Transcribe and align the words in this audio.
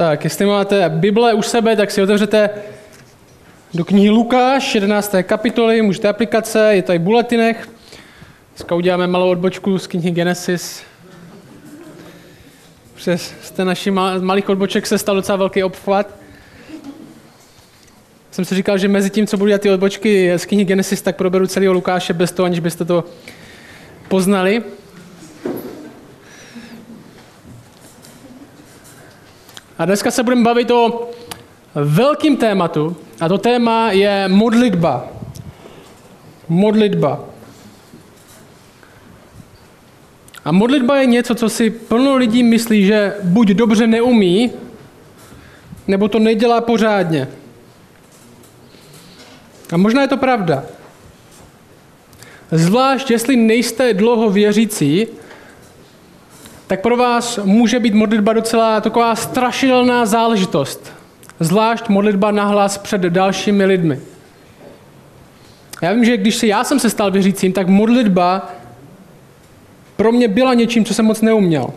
Tak, 0.00 0.24
jestli 0.24 0.46
máte 0.46 0.88
Bible 0.88 1.34
u 1.34 1.42
sebe, 1.42 1.76
tak 1.76 1.90
si 1.90 2.02
otevřete 2.02 2.50
do 3.74 3.84
knihy 3.84 4.10
Lukáš, 4.10 4.74
11. 4.74 5.14
kapitoly, 5.22 5.82
můžete 5.82 6.08
aplikace, 6.08 6.74
je 6.74 6.82
tady 6.82 6.98
v 6.98 7.02
bulletinech. 7.02 7.68
Dneska 8.56 8.74
uděláme 8.74 9.06
malou 9.06 9.30
odbočku 9.30 9.78
z 9.78 9.86
knihy 9.86 10.10
Genesis. 10.10 10.82
Přes 12.94 13.34
z 13.42 13.50
té 13.50 13.64
naší 13.64 13.90
malých 14.20 14.48
odboček 14.48 14.86
se 14.86 14.98
stal 14.98 15.14
docela 15.14 15.36
velký 15.36 15.62
obchvat. 15.62 16.14
Jsem 18.30 18.44
si 18.44 18.54
říkal, 18.54 18.78
že 18.78 18.88
mezi 18.88 19.10
tím, 19.10 19.26
co 19.26 19.36
budu 19.36 19.48
dělat 19.48 19.60
ty 19.60 19.70
odbočky 19.70 20.32
z 20.38 20.44
knihy 20.44 20.64
Genesis, 20.64 21.02
tak 21.02 21.16
proberu 21.16 21.46
celého 21.46 21.72
Lukáše 21.72 22.12
bez 22.12 22.32
toho, 22.32 22.46
aniž 22.46 22.60
byste 22.60 22.84
to 22.84 23.04
poznali. 24.08 24.62
A 29.80 29.84
dneska 29.84 30.10
se 30.10 30.22
budeme 30.22 30.42
bavit 30.42 30.70
o 30.70 31.08
velkým 31.74 32.36
tématu, 32.36 32.96
a 33.20 33.28
to 33.28 33.38
téma 33.38 33.92
je 33.92 34.28
modlitba. 34.28 35.08
Modlitba. 36.48 37.20
A 40.44 40.52
modlitba 40.52 40.96
je 40.96 41.06
něco, 41.06 41.34
co 41.34 41.48
si 41.48 41.70
plno 41.70 42.16
lidí 42.16 42.42
myslí, 42.42 42.86
že 42.86 43.14
buď 43.22 43.48
dobře 43.48 43.86
neumí, 43.86 44.52
nebo 45.86 46.08
to 46.08 46.18
nedělá 46.18 46.60
pořádně. 46.60 47.28
A 49.72 49.76
možná 49.76 50.02
je 50.02 50.08
to 50.08 50.16
pravda. 50.16 50.64
Zvlášť, 52.50 53.10
jestli 53.10 53.36
nejste 53.36 53.94
dlouho 53.94 54.30
věřící, 54.30 55.06
tak 56.70 56.80
pro 56.80 56.96
vás 56.96 57.38
může 57.44 57.80
být 57.80 57.94
modlitba 57.94 58.32
docela 58.32 58.80
taková 58.80 59.16
strašidelná 59.16 60.06
záležitost. 60.06 60.92
Zvlášť 61.40 61.88
modlitba 61.88 62.30
nahlas 62.30 62.78
před 62.78 63.00
dalšími 63.00 63.64
lidmi. 63.64 64.00
Já 65.82 65.92
vím, 65.92 66.04
že 66.04 66.16
když 66.16 66.36
si 66.36 66.46
já 66.46 66.64
jsem 66.64 66.78
se 66.78 66.90
stal 66.90 67.10
věřícím, 67.10 67.52
tak 67.52 67.68
modlitba 67.68 68.50
pro 69.96 70.12
mě 70.12 70.28
byla 70.28 70.54
něčím, 70.54 70.84
co 70.84 70.94
jsem 70.94 71.04
moc 71.04 71.20
neuměl. 71.20 71.70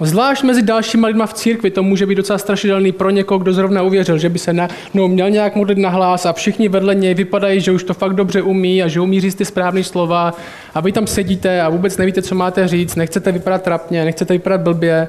Zvlášť 0.00 0.42
mezi 0.42 0.62
dalšíma 0.62 1.08
lidma 1.08 1.26
v 1.26 1.34
církvi 1.34 1.70
to 1.70 1.82
může 1.82 2.06
být 2.06 2.14
docela 2.14 2.38
strašidelný 2.38 2.92
pro 2.92 3.10
někoho, 3.10 3.38
kdo 3.38 3.52
zrovna 3.52 3.82
uvěřil, 3.82 4.18
že 4.18 4.28
by 4.28 4.38
se 4.38 4.52
na, 4.52 4.68
no, 4.94 5.08
měl 5.08 5.30
nějak 5.30 5.56
modlit 5.56 5.78
na 5.78 5.88
hlas 5.88 6.26
a 6.26 6.32
všichni 6.32 6.68
vedle 6.68 6.94
něj 6.94 7.14
vypadají, 7.14 7.60
že 7.60 7.72
už 7.72 7.84
to 7.84 7.94
fakt 7.94 8.14
dobře 8.14 8.42
umí 8.42 8.82
a 8.82 8.88
že 8.88 9.00
umí 9.00 9.20
říct 9.20 9.34
ty 9.34 9.44
správné 9.44 9.84
slova 9.84 10.34
a 10.74 10.80
vy 10.80 10.92
tam 10.92 11.06
sedíte 11.06 11.62
a 11.62 11.68
vůbec 11.68 11.96
nevíte, 11.96 12.22
co 12.22 12.34
máte 12.34 12.68
říct, 12.68 12.96
nechcete 12.96 13.32
vypadat 13.32 13.62
trapně, 13.62 14.04
nechcete 14.04 14.34
vypadat 14.34 14.60
blbě, 14.60 15.08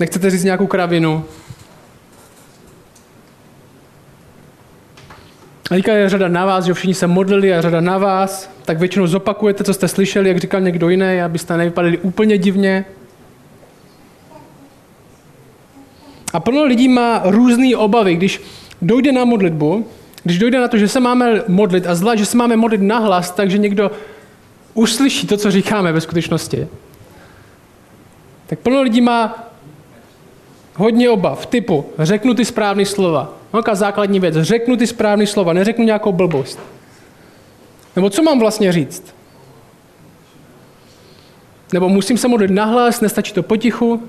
nechcete 0.00 0.30
říct 0.30 0.44
nějakou 0.44 0.66
kravinu. 0.66 1.24
A 5.70 5.74
teďka 5.74 5.92
je 5.92 6.08
řada 6.08 6.28
na 6.28 6.44
vás, 6.44 6.64
že 6.64 6.74
všichni 6.74 6.94
se 6.94 7.06
modlili 7.06 7.54
a 7.54 7.60
řada 7.60 7.80
na 7.80 7.98
vás, 7.98 8.50
tak 8.64 8.78
většinou 8.78 9.06
zopakujete, 9.06 9.64
co 9.64 9.74
jste 9.74 9.88
slyšeli, 9.88 10.28
jak 10.28 10.38
říkal 10.38 10.60
někdo 10.60 10.88
jiný, 10.88 11.20
abyste 11.22 11.56
nevypadali 11.56 11.98
úplně 11.98 12.38
divně. 12.38 12.84
A 16.34 16.40
plno 16.40 16.64
lidí 16.64 16.88
má 16.88 17.20
různé 17.24 17.76
obavy, 17.76 18.16
když 18.16 18.42
dojde 18.82 19.12
na 19.12 19.24
modlitbu, 19.24 19.86
když 20.24 20.38
dojde 20.38 20.60
na 20.60 20.68
to, 20.68 20.78
že 20.78 20.88
se 20.88 21.00
máme 21.00 21.42
modlit 21.48 21.86
a 21.86 21.94
zvlášť, 21.94 22.18
že 22.18 22.26
se 22.26 22.36
máme 22.36 22.56
modlit 22.56 22.82
nahlas, 22.82 23.30
takže 23.30 23.58
někdo 23.58 23.90
uslyší 24.74 25.26
to, 25.26 25.36
co 25.36 25.50
říkáme 25.50 25.92
ve 25.92 26.00
skutečnosti, 26.00 26.68
tak 28.46 28.58
plno 28.58 28.82
lidí 28.82 29.00
má 29.00 29.48
hodně 30.76 31.10
obav, 31.10 31.46
typu 31.46 31.86
řeknu 31.98 32.34
ty 32.34 32.44
správné 32.44 32.86
slova. 32.86 33.32
Velká 33.52 33.74
základní 33.74 34.20
věc, 34.20 34.34
řeknu 34.34 34.76
ty 34.76 34.86
správné 34.86 35.26
slova, 35.26 35.52
neřeknu 35.52 35.84
nějakou 35.84 36.12
blbost. 36.12 36.58
Nebo 37.96 38.10
co 38.10 38.22
mám 38.22 38.38
vlastně 38.38 38.72
říct? 38.72 39.14
Nebo 41.72 41.88
musím 41.88 42.18
se 42.18 42.28
modlit 42.28 42.50
nahlas, 42.50 43.00
nestačí 43.00 43.32
to 43.32 43.42
potichu? 43.42 44.02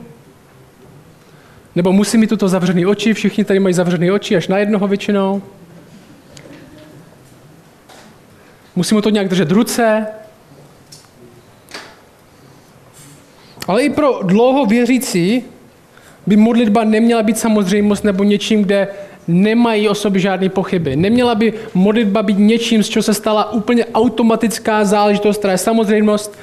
Nebo 1.75 1.93
musím 1.93 2.19
mít 2.19 2.27
tuto 2.27 2.47
zavřený 2.47 2.85
oči, 2.85 3.13
všichni 3.13 3.45
tady 3.45 3.59
mají 3.59 3.73
zavřený 3.73 4.11
oči, 4.11 4.35
až 4.35 4.47
na 4.47 4.57
jednoho 4.57 4.87
většinou. 4.87 5.41
Musím 8.75 9.01
to 9.01 9.09
nějak 9.09 9.27
držet 9.27 9.51
ruce. 9.51 10.07
Ale 13.67 13.83
i 13.83 13.89
pro 13.89 14.19
dlouho 14.23 14.65
věřící 14.65 15.43
by 16.27 16.35
modlitba 16.35 16.83
neměla 16.83 17.23
být 17.23 17.39
samozřejmost 17.39 18.03
nebo 18.03 18.23
něčím, 18.23 18.63
kde 18.63 18.87
nemají 19.27 19.89
o 19.89 19.95
sobě 19.95 20.21
žádné 20.21 20.49
pochyby. 20.49 20.95
Neměla 20.95 21.35
by 21.35 21.53
modlitba 21.73 22.23
být 22.23 22.37
něčím, 22.39 22.83
z 22.83 22.89
čeho 22.89 23.03
se 23.03 23.13
stala 23.13 23.51
úplně 23.51 23.85
automatická 23.85 24.85
záležitost, 24.85 25.37
která 25.37 25.51
je 25.51 25.57
samozřejmost, 25.57 26.39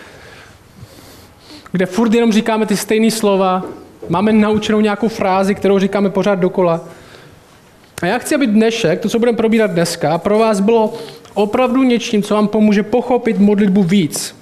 kde 1.72 1.86
furt 1.86 2.14
jenom 2.14 2.32
říkáme 2.32 2.66
ty 2.66 2.76
stejné 2.76 3.10
slova, 3.10 3.64
Máme 4.08 4.32
naučenou 4.32 4.80
nějakou 4.80 5.08
frázi, 5.08 5.54
kterou 5.54 5.78
říkáme 5.78 6.10
pořád 6.10 6.34
dokola. 6.34 6.80
A 8.02 8.06
já 8.06 8.18
chci, 8.18 8.34
aby 8.34 8.46
dnešek, 8.46 9.00
to, 9.00 9.08
co 9.08 9.18
budeme 9.18 9.36
probírat 9.36 9.70
dneska, 9.70 10.18
pro 10.18 10.38
vás 10.38 10.60
bylo 10.60 10.94
opravdu 11.34 11.82
něčím, 11.82 12.22
co 12.22 12.34
vám 12.34 12.48
pomůže 12.48 12.82
pochopit 12.82 13.38
modlitbu 13.38 13.82
víc. 13.82 14.36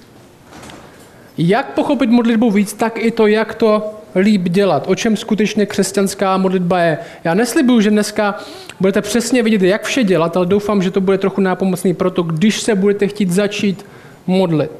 Jak 1.37 1.73
pochopit 1.73 2.09
modlitbu 2.09 2.51
víc, 2.51 2.73
tak 2.73 2.97
i 2.97 3.11
to, 3.11 3.27
jak 3.27 3.53
to 3.53 3.93
líp 4.15 4.41
dělat, 4.41 4.83
o 4.87 4.95
čem 4.95 5.17
skutečně 5.17 5.65
křesťanská 5.65 6.37
modlitba 6.37 6.79
je. 6.79 6.97
Já 7.23 7.33
neslibuju, 7.33 7.81
že 7.81 7.89
dneska 7.89 8.39
budete 8.79 9.01
přesně 9.01 9.43
vidět, 9.43 9.61
jak 9.61 9.83
vše 9.83 10.03
dělat, 10.03 10.37
ale 10.37 10.45
doufám, 10.45 10.81
že 10.81 10.91
to 10.91 11.01
bude 11.01 11.17
trochu 11.17 11.41
nápomocný 11.41 11.93
pro 11.93 12.11
to, 12.11 12.23
když 12.23 12.61
se 12.61 12.75
budete 12.75 13.07
chtít 13.07 13.31
začít 13.31 13.85
modlit. 14.27 14.71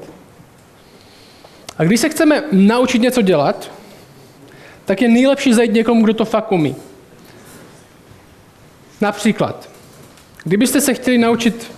A 1.78 1.84
když 1.84 2.00
se 2.00 2.10
chceme 2.10 2.44
naučit 2.52 3.02
něco 3.02 3.22
dělat, 3.22 3.72
tak 4.92 5.02
je 5.02 5.08
nejlepší 5.08 5.54
zajít 5.54 5.74
někomu, 5.74 6.04
kdo 6.04 6.14
to 6.14 6.26
fakt 6.26 6.52
umí. 6.52 6.76
Například, 9.02 9.70
kdybyste 10.44 10.82
se 10.82 10.94
chtěli 10.94 11.18
naučit, 11.18 11.72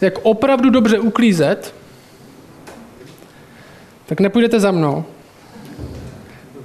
jak 0.00 0.18
opravdu 0.22 0.70
dobře 0.70 0.98
uklízet, 0.98 1.74
tak 4.06 4.20
nepůjdete 4.20 4.60
za 4.60 4.70
mnou, 4.70 5.04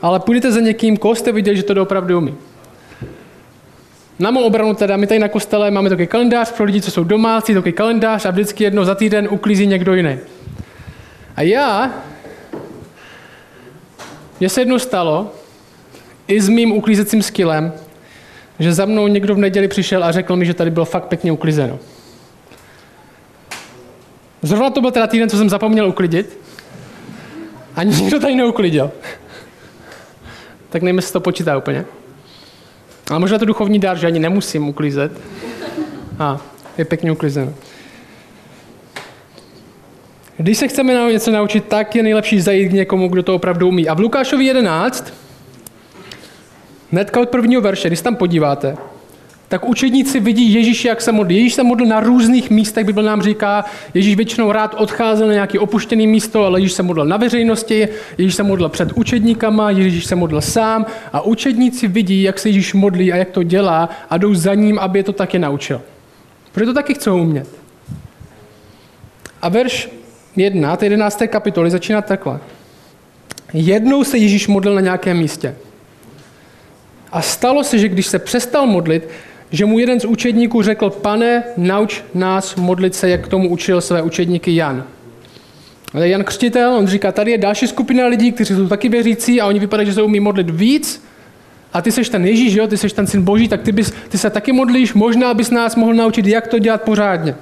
ale 0.02 0.20
půjdete 0.20 0.52
za 0.52 0.60
někým, 0.60 0.98
koho 0.98 1.16
jste 1.16 1.32
viděli, 1.32 1.58
že 1.58 1.64
to 1.64 1.82
opravdu 1.82 2.18
umí. 2.18 2.36
Na 4.20 4.32
mou 4.32 4.44
obranu 4.44 4.74
teda, 4.74 4.98
my 4.98 5.08
tady 5.08 5.20
na 5.20 5.28
kostele 5.28 5.72
máme 5.72 5.90
takový 5.90 6.08
kalendář 6.08 6.52
pro 6.52 6.66
lidi, 6.66 6.82
co 6.82 6.92
jsou 6.92 7.04
domácí, 7.04 7.54
takový 7.54 7.74
kalendář 7.74 8.26
a 8.26 8.32
vždycky 8.32 8.64
jednou 8.64 8.84
za 8.84 8.96
týden 8.96 9.28
uklízí 9.32 9.68
někdo 9.68 9.94
jiný. 9.94 10.20
A 11.36 11.42
já, 11.42 11.92
mně 14.40 14.50
se 14.50 14.62
jednou 14.62 14.80
stalo, 14.80 15.32
i 16.28 16.42
s 16.42 16.50
mým 16.50 16.72
uklízecím 16.72 17.22
skillem, 17.22 17.74
že 18.60 18.74
za 18.74 18.86
mnou 18.86 19.08
někdo 19.08 19.36
v 19.36 19.38
neděli 19.38 19.68
přišel 19.68 20.04
a 20.04 20.12
řekl 20.12 20.36
mi, 20.36 20.46
že 20.46 20.54
tady 20.54 20.72
bylo 20.72 20.86
fakt 20.86 21.06
pěkně 21.06 21.32
uklizeno. 21.32 21.80
Zrovna 24.42 24.70
to 24.70 24.82
byl 24.82 24.92
teda 24.92 25.08
týden, 25.08 25.30
co 25.30 25.38
jsem 25.38 25.50
zapomněl 25.50 25.88
uklidit. 25.88 26.40
A 27.76 27.84
nikdo 27.84 28.20
tady 28.20 28.36
neuklidil. 28.36 28.92
tak 30.70 30.82
nevím, 30.82 30.98
jestli 30.98 31.14
to 31.14 31.20
počítá 31.20 31.58
úplně. 31.58 31.86
Ale 33.10 33.20
možná 33.20 33.38
to 33.38 33.46
duchovní 33.46 33.80
dár, 33.80 33.98
že 33.98 34.08
ani 34.08 34.20
nemusím 34.20 34.70
uklízet. 34.70 35.12
A 36.20 36.42
je 36.78 36.86
pěkně 36.86 37.12
uklizeno. 37.12 37.54
Když 40.38 40.58
se 40.58 40.68
chceme 40.68 41.12
něco 41.12 41.32
naučit, 41.32 41.66
tak 41.66 41.96
je 41.96 42.04
nejlepší 42.04 42.42
zajít 42.42 42.70
k 42.70 42.74
někomu, 42.74 43.08
kdo 43.08 43.24
to 43.24 43.36
opravdu 43.36 43.68
umí. 43.68 43.88
A 43.88 43.94
v 43.94 44.00
Lukášovi 44.00 44.46
11 44.46 45.14
Hnedka 46.92 47.20
od 47.20 47.30
prvního 47.30 47.62
verše, 47.62 47.90
když 47.90 48.00
se 48.00 48.04
tam 48.04 48.16
podíváte, 48.16 48.78
tak 49.48 49.70
učedníci 49.70 50.20
vidí 50.20 50.54
Ježíše, 50.54 50.88
jak 50.88 51.02
se 51.02 51.12
modlí. 51.12 51.36
Ježíš 51.36 51.54
se 51.54 51.64
modlil 51.64 51.88
na 51.88 52.00
různých 52.00 52.50
místech, 52.50 52.86
Bible 52.86 53.04
nám 53.04 53.22
říká, 53.22 53.66
Ježíš 53.94 54.16
většinou 54.16 54.52
rád 54.52 54.76
odcházel 54.78 55.28
na 55.28 55.34
nějaké 55.34 55.60
opuštěné 55.60 56.08
místo, 56.08 56.44
ale 56.46 56.60
Ježíš 56.60 56.74
se 56.74 56.84
modlil 56.84 57.06
na 57.06 57.18
veřejnosti, 57.18 57.88
Ježíš 58.18 58.36
se 58.36 58.44
modlil 58.44 58.70
před 58.70 58.92
učedníkama, 58.94 59.72
Ježíš 59.72 60.06
se 60.06 60.16
modlil 60.16 60.42
sám 60.42 60.86
a 61.14 61.22
učedníci 61.22 61.88
vidí, 61.88 62.24
jak 62.24 62.40
se 62.40 62.50
Ježíš 62.50 62.74
modlí 62.74 63.14
a 63.14 63.16
jak 63.16 63.30
to 63.30 63.44
dělá 63.44 63.90
a 64.10 64.18
jdou 64.18 64.34
za 64.34 64.54
ním, 64.54 64.80
aby 64.80 65.00
je 65.00 65.04
to 65.04 65.14
taky 65.14 65.40
naučil. 65.40 65.82
Protože 66.52 66.66
to 66.66 66.74
taky 66.74 66.94
chcou 66.94 67.22
umět. 67.22 67.48
A 69.42 69.50
verš 69.50 69.90
1, 70.36 70.76
té 70.76 70.86
11. 70.86 71.22
kapitoly 71.28 71.72
začíná 71.72 72.02
takhle. 72.02 72.40
Jednou 73.54 74.04
se 74.04 74.18
Ježíš 74.18 74.48
modlil 74.48 74.76
na 74.76 74.82
nějakém 74.82 75.18
místě. 75.18 75.56
A 77.12 77.22
stalo 77.22 77.64
se, 77.64 77.80
že 77.80 77.90
když 77.90 78.08
se 78.08 78.20
přestal 78.20 78.68
modlit, 78.68 79.10
že 79.52 79.66
mu 79.66 79.80
jeden 79.80 80.00
z 80.00 80.06
učedníků 80.06 80.62
řekl, 80.62 80.90
pane, 80.90 81.44
nauč 81.58 82.04
nás 82.14 82.56
modlit 82.56 82.96
se, 82.96 83.10
jak 83.10 83.28
tomu 83.28 83.50
učil 83.50 83.82
své 83.82 84.02
učedníky 84.02 84.56
Jan. 84.56 84.84
Ale 85.94 86.10
Jan 86.10 86.24
Křtitel, 86.24 86.74
on 86.74 86.88
říká, 86.88 87.12
tady 87.12 87.32
je 87.32 87.38
další 87.38 87.68
skupina 87.68 88.08
lidí, 88.08 88.32
kteří 88.32 88.54
jsou 88.54 88.68
taky 88.68 88.90
věřící 88.90 89.42
a 89.42 89.48
oni 89.48 89.60
vypadají, 89.60 89.88
že 89.88 89.94
se 89.94 90.02
umí 90.02 90.20
modlit 90.20 90.50
víc. 90.50 91.04
A 91.74 91.82
ty 91.82 91.92
seš 91.92 92.10
ten 92.10 92.26
Ježíš, 92.26 92.54
jo? 92.54 92.68
ty 92.68 92.78
seš 92.78 92.94
ten 92.94 93.08
syn 93.08 93.22
Boží, 93.22 93.48
tak 93.48 93.62
ty, 93.62 93.72
bys, 93.72 93.94
ty 94.10 94.18
se 94.18 94.30
taky 94.30 94.52
modlíš, 94.52 94.94
možná 94.94 95.34
bys 95.34 95.52
nás 95.52 95.76
mohl 95.76 95.94
naučit, 95.94 96.28
jak 96.28 96.48
to 96.48 96.60
dělat 96.60 96.82
pořádně. 96.82 97.36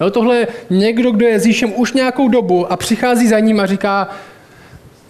Jo, 0.00 0.10
tohle 0.10 0.36
je 0.36 0.48
někdo, 0.70 1.10
kdo 1.10 1.26
je 1.26 1.40
s 1.40 1.46
Ježíšem 1.46 1.72
už 1.76 1.92
nějakou 1.92 2.28
dobu 2.28 2.72
a 2.72 2.76
přichází 2.76 3.28
za 3.28 3.38
ním 3.38 3.60
a 3.60 3.66
říká, 3.66 4.08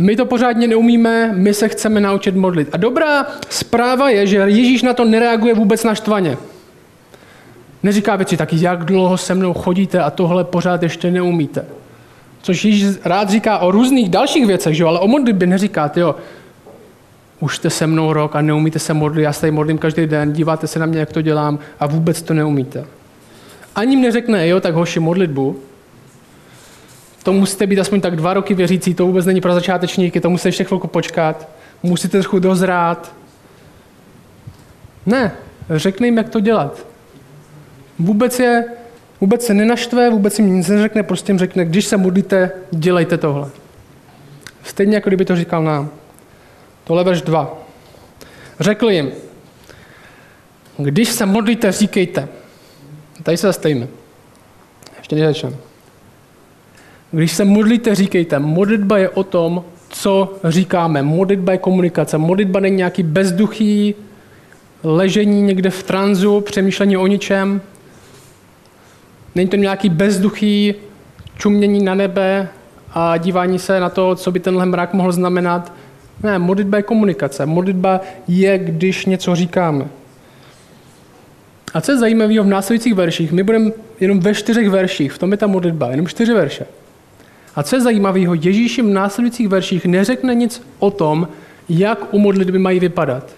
my 0.03 0.17
to 0.17 0.27
pořádně 0.27 0.69
neumíme, 0.69 1.33
my 1.35 1.55
se 1.55 1.69
chceme 1.69 2.01
naučit 2.01 2.37
modlit. 2.37 2.69
A 2.73 2.77
dobrá 2.77 3.27
zpráva 3.49 4.11
je, 4.11 4.27
že 4.27 4.37
Ježíš 4.37 4.83
na 4.83 4.95
to 4.95 5.05
nereaguje 5.05 5.55
vůbec 5.55 5.85
naštvaně. 5.85 6.37
Neříká 7.83 8.17
věci 8.17 8.37
taky, 8.37 8.57
jak 8.61 8.85
dlouho 8.85 9.17
se 9.19 9.35
mnou 9.35 9.53
chodíte 9.53 10.01
a 10.01 10.11
tohle 10.11 10.45
pořád 10.45 10.83
ještě 10.83 11.11
neumíte. 11.11 11.65
Což 12.43 12.65
Ježíš 12.65 12.85
rád 13.05 13.31
říká 13.31 13.59
o 13.59 13.71
různých 13.71 14.09
dalších 14.09 14.47
věcech, 14.47 14.75
že 14.75 14.83
jo? 14.83 14.89
ale 14.89 14.99
o 14.99 15.09
modlitbě 15.09 15.47
neříká, 15.49 15.91
jo, 15.97 16.15
už 17.41 17.57
jste 17.57 17.71
se 17.71 17.87
mnou 17.87 18.13
rok 18.13 18.37
a 18.37 18.41
neumíte 18.41 18.79
se 18.79 18.95
modlit, 18.95 19.23
já 19.23 19.33
se 19.33 19.41
tady 19.41 19.51
modlím 19.51 19.79
každý 19.79 20.07
den, 20.07 20.33
díváte 20.33 20.67
se 20.67 20.79
na 20.79 20.87
mě, 20.87 20.99
jak 20.99 21.13
to 21.13 21.23
dělám 21.23 21.59
a 21.81 21.87
vůbec 21.87 22.23
to 22.23 22.35
neumíte. 22.35 22.85
Ani 23.75 23.93
jim 23.93 24.03
neřekne, 24.03 24.49
jo, 24.49 24.61
tak 24.61 24.75
hoši, 24.75 25.01
modlitbu, 25.01 25.61
to 27.23 27.33
musíte 27.33 27.67
být 27.67 27.79
aspoň 27.79 28.01
tak 28.01 28.17
dva 28.17 28.35
roky 28.35 28.55
věřící, 28.55 28.95
to 28.95 29.07
vůbec 29.07 29.27
není 29.27 29.41
pro 29.41 29.55
začátečníky, 29.55 30.21
to 30.21 30.31
musíte 30.31 30.49
ještě 30.49 30.65
chvilku 30.65 30.87
počkat, 30.87 31.49
musíte 31.83 32.21
trochu 32.21 32.39
dozrát. 32.39 33.15
Ne, 35.07 35.33
řekne 35.71 36.07
jim, 36.07 36.17
jak 36.17 36.29
to 36.29 36.41
dělat. 36.41 36.87
Vůbec, 37.99 38.41
je, 38.41 38.65
vůbec 39.21 39.47
se 39.47 39.55
nenaštve, 39.55 40.11
vůbec 40.11 40.39
jim 40.39 40.57
nic 40.57 40.69
neřekne, 40.69 41.03
prostě 41.03 41.31
jim 41.31 41.39
řekne, 41.39 41.65
když 41.65 41.85
se 41.85 41.97
modlíte, 41.97 42.51
dělejte 42.71 43.19
tohle. 43.19 43.51
Stejně 44.65 44.95
jako 44.95 45.11
kdyby 45.11 45.25
to 45.25 45.37
říkal 45.37 45.63
nám. 45.63 45.91
Tohle 46.85 47.05
verš 47.05 47.23
2. 47.23 47.59
Řekl 48.61 48.91
jim, 48.91 49.13
když 50.79 51.09
se 51.09 51.27
modlíte, 51.27 51.73
říkejte. 51.73 52.29
Tady 53.23 53.37
se 53.37 53.47
zastavíme. 53.47 53.89
Ještě 54.99 55.17
nezačneme. 55.17 55.72
Když 57.13 57.33
se 57.33 57.45
modlíte, 57.45 57.95
říkejte. 57.95 58.39
Modlitba 58.39 58.99
je 58.99 59.09
o 59.09 59.25
tom, 59.25 59.65
co 59.89 60.35
říkáme. 60.45 61.03
Modlitba 61.03 61.53
je 61.53 61.59
komunikace. 61.59 62.19
Modlitba 62.19 62.61
není 62.61 62.77
nějaký 62.77 63.03
bezduchý 63.03 63.95
ležení 64.85 65.43
někde 65.43 65.71
v 65.71 65.83
tranzu, 65.83 66.41
přemýšlení 66.41 66.97
o 66.97 67.07
ničem. 67.07 67.61
Není 69.35 69.49
to 69.49 69.57
nějaký 69.57 69.89
bezduchý 69.89 70.75
čumění 71.39 71.85
na 71.85 71.95
nebe 71.95 72.49
a 72.93 73.17
dívání 73.17 73.59
se 73.59 73.81
na 73.81 73.89
to, 73.91 74.15
co 74.15 74.33
by 74.33 74.41
tenhle 74.41 74.67
mrak 74.67 74.95
mohl 74.95 75.13
znamenat. 75.13 75.73
Ne, 76.23 76.39
modlitba 76.39 76.77
je 76.77 76.83
komunikace. 76.83 77.47
Modlitba 77.47 78.01
je, 78.29 78.59
když 78.59 79.07
něco 79.07 79.35
říkáme. 79.35 79.85
A 81.75 81.81
co 81.81 81.93
je 81.93 81.99
zajímavé 81.99 82.41
v 82.41 82.47
následujících 82.47 82.95
verších, 82.95 83.33
my 83.33 83.43
budeme 83.43 83.71
jenom 84.01 84.21
ve 84.21 84.35
čtyřech 84.35 84.71
verších, 84.71 85.13
v 85.13 85.19
tom 85.19 85.33
je 85.33 85.37
ta 85.37 85.47
modlitba, 85.47 85.91
jenom 85.91 86.07
čtyři 86.07 86.33
verše. 86.33 86.67
A 87.55 87.63
co 87.63 87.77
je 87.77 87.83
zajímavého, 87.83 88.35
Ježíš 88.35 88.79
v 88.79 88.83
následujících 88.83 89.49
verších 89.49 89.87
neřekne 89.87 90.35
nic 90.35 90.63
o 90.79 90.91
tom, 90.91 91.29
jak 91.69 92.15
u 92.15 92.19
modlitby 92.19 92.59
mají 92.59 92.81
vypadat. 92.81 93.31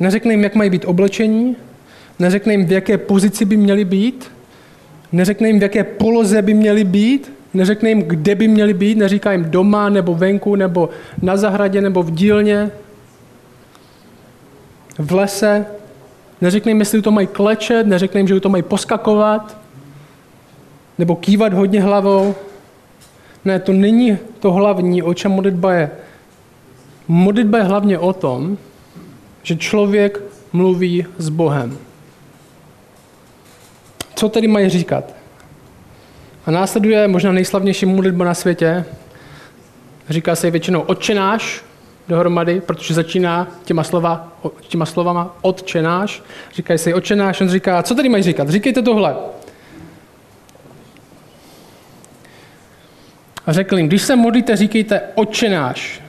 Neřekne 0.00 0.32
jim, 0.32 0.42
jak 0.42 0.54
mají 0.54 0.70
být 0.70 0.84
oblečení, 0.84 1.56
neřekne 2.18 2.52
jim, 2.52 2.66
v 2.66 2.72
jaké 2.72 2.98
pozici 2.98 3.44
by 3.44 3.56
měli 3.56 3.84
být, 3.84 4.30
neřekne 5.12 5.48
jim, 5.48 5.58
v 5.58 5.62
jaké 5.62 5.84
poloze 5.84 6.42
by 6.42 6.54
měli 6.54 6.84
být, 6.84 7.32
neřekne 7.54 7.88
jim, 7.88 8.02
kde 8.02 8.34
by 8.34 8.48
měli 8.48 8.74
být, 8.74 8.98
neříká 8.98 9.32
jim 9.32 9.44
doma, 9.44 9.88
nebo 9.88 10.14
venku, 10.14 10.56
nebo 10.56 10.88
na 11.22 11.36
zahradě, 11.36 11.80
nebo 11.80 12.02
v 12.02 12.10
dílně, 12.10 12.70
v 14.98 15.12
lese, 15.12 15.66
neřekne 16.40 16.70
jim, 16.70 16.80
jestli 16.80 17.02
to 17.02 17.10
mají 17.10 17.26
klečet, 17.26 17.86
neřekne 17.86 18.20
jim, 18.20 18.28
že 18.28 18.40
to 18.40 18.48
mají 18.48 18.62
poskakovat, 18.62 19.58
nebo 20.98 21.16
kývat 21.16 21.52
hodně 21.52 21.82
hlavou. 21.82 22.34
Ne, 23.44 23.60
to 23.60 23.72
není 23.72 24.18
to 24.40 24.52
hlavní, 24.52 25.02
o 25.02 25.14
čem 25.14 25.32
modlitba 25.32 25.72
je. 25.72 25.90
Modlitba 27.08 27.58
je 27.58 27.64
hlavně 27.64 27.98
o 27.98 28.12
tom, 28.12 28.58
že 29.42 29.56
člověk 29.56 30.20
mluví 30.52 31.06
s 31.18 31.28
Bohem. 31.28 31.78
Co 34.14 34.28
tedy 34.28 34.48
mají 34.48 34.68
říkat? 34.68 35.14
A 36.46 36.50
následuje 36.50 37.08
možná 37.08 37.32
nejslavnější 37.32 37.86
modlitba 37.86 38.24
na 38.24 38.34
světě. 38.34 38.84
Říká 40.08 40.36
se 40.36 40.50
většinou 40.50 40.80
odčenáš 40.80 41.62
dohromady, 42.08 42.60
protože 42.60 42.94
začíná 42.94 43.48
těma, 43.64 43.84
slova, 43.84 44.32
těma 44.68 44.86
slovama 44.86 45.36
odčenáš. 45.42 46.22
Říkají 46.54 46.78
se 46.78 46.94
odčenáš, 46.94 47.40
on 47.40 47.48
říká, 47.48 47.82
co 47.82 47.94
tady 47.94 48.08
mají 48.08 48.22
říkat? 48.22 48.48
Říkejte 48.48 48.82
tohle. 48.82 49.16
A 53.46 53.52
řekl 53.52 53.78
jim, 53.78 53.86
když 53.86 54.02
se 54.02 54.16
modlíte, 54.16 54.56
říkejte 54.56 55.00
očenáš. 55.14 56.00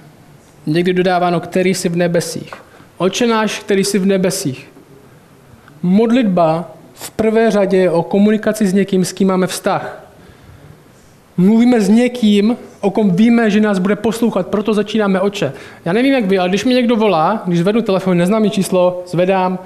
Někdy 0.66 0.94
dodáváno, 0.94 1.40
který 1.40 1.74
jsi 1.74 1.90
v 1.90 1.96
nebesích. 1.96 2.54
Očenáš, 2.98 3.60
který 3.60 3.84
jsi 3.84 4.00
v 4.00 4.06
nebesích. 4.06 4.70
Modlitba 5.82 6.72
v 6.94 7.12
prvé 7.12 7.52
řadě 7.52 7.78
je 7.78 7.92
o 7.92 8.04
komunikaci 8.04 8.68
s 8.68 8.74
někým, 8.74 9.06
s 9.06 9.14
kým 9.14 9.28
máme 9.28 9.48
vztah. 9.48 10.02
Mluvíme 11.38 11.82
s 11.82 11.90
někým, 11.90 12.58
o 12.82 12.92
kom 12.92 13.16
víme, 13.16 13.50
že 13.50 13.60
nás 13.60 13.80
bude 13.80 13.96
poslouchat, 13.96 14.48
proto 14.48 14.74
začínáme 14.74 15.22
oče. 15.22 15.54
Já 15.86 15.94
nevím, 15.94 16.14
jak 16.14 16.26
vy, 16.26 16.40
ale 16.40 16.50
když 16.50 16.66
mi 16.66 16.74
někdo 16.74 16.96
volá, 16.96 17.44
když 17.46 17.60
zvednu 17.60 17.82
telefon, 17.82 18.18
neznámý 18.18 18.50
číslo, 18.50 19.04
zvedám, 19.08 19.60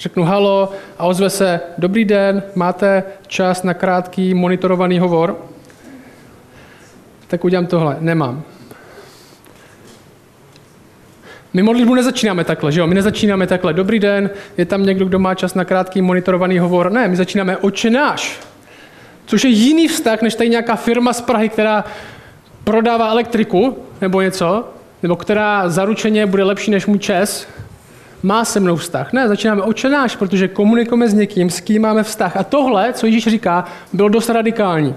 řeknu 0.00 0.24
halo 0.24 0.68
a 0.98 1.06
ozve 1.06 1.30
se, 1.30 1.60
dobrý 1.78 2.04
den, 2.04 2.42
máte 2.54 3.02
čas 3.26 3.62
na 3.62 3.74
krátký 3.74 4.34
monitorovaný 4.34 4.98
hovor? 4.98 5.36
Tak 7.26 7.44
udělám 7.44 7.66
tohle. 7.66 7.96
Nemám. 8.00 8.42
My 11.54 11.62
modlitbu 11.62 11.94
nezačínáme 11.94 12.44
takhle, 12.44 12.72
že 12.72 12.80
jo? 12.80 12.86
My 12.86 12.94
nezačínáme 12.94 13.46
takhle. 13.46 13.72
Dobrý 13.72 13.98
den, 13.98 14.30
je 14.56 14.64
tam 14.64 14.86
někdo, 14.86 15.04
kdo 15.04 15.18
má 15.18 15.34
čas 15.34 15.54
na 15.54 15.64
krátký 15.64 16.02
monitorovaný 16.02 16.58
hovor. 16.58 16.92
Ne, 16.92 17.08
my 17.08 17.16
začínáme 17.16 17.56
oče 17.56 17.90
náš. 17.90 18.40
Což 19.26 19.44
je 19.44 19.50
jiný 19.50 19.88
vztah, 19.88 20.22
než 20.22 20.34
tady 20.34 20.50
nějaká 20.50 20.76
firma 20.76 21.12
z 21.12 21.20
Prahy, 21.20 21.48
která 21.48 21.84
prodává 22.64 23.10
elektriku 23.10 23.78
nebo 24.00 24.20
něco, 24.20 24.68
nebo 25.02 25.16
která 25.16 25.68
zaručeně 25.68 26.26
bude 26.26 26.44
lepší 26.44 26.70
než 26.70 26.86
můj 26.86 26.98
čes, 26.98 27.48
má 28.22 28.44
se 28.44 28.60
mnou 28.60 28.76
vztah. 28.76 29.12
Ne, 29.12 29.28
začínáme 29.28 29.62
oče 29.62 29.88
náš, 29.88 30.16
protože 30.16 30.48
komunikujeme 30.48 31.08
s 31.08 31.14
někým, 31.14 31.50
s 31.50 31.60
kým 31.60 31.82
máme 31.82 32.02
vztah. 32.02 32.36
A 32.36 32.42
tohle, 32.42 32.92
co 32.92 33.06
Ježíš 33.06 33.24
říká, 33.24 33.64
bylo 33.92 34.08
dost 34.08 34.28
radikální. 34.28 34.94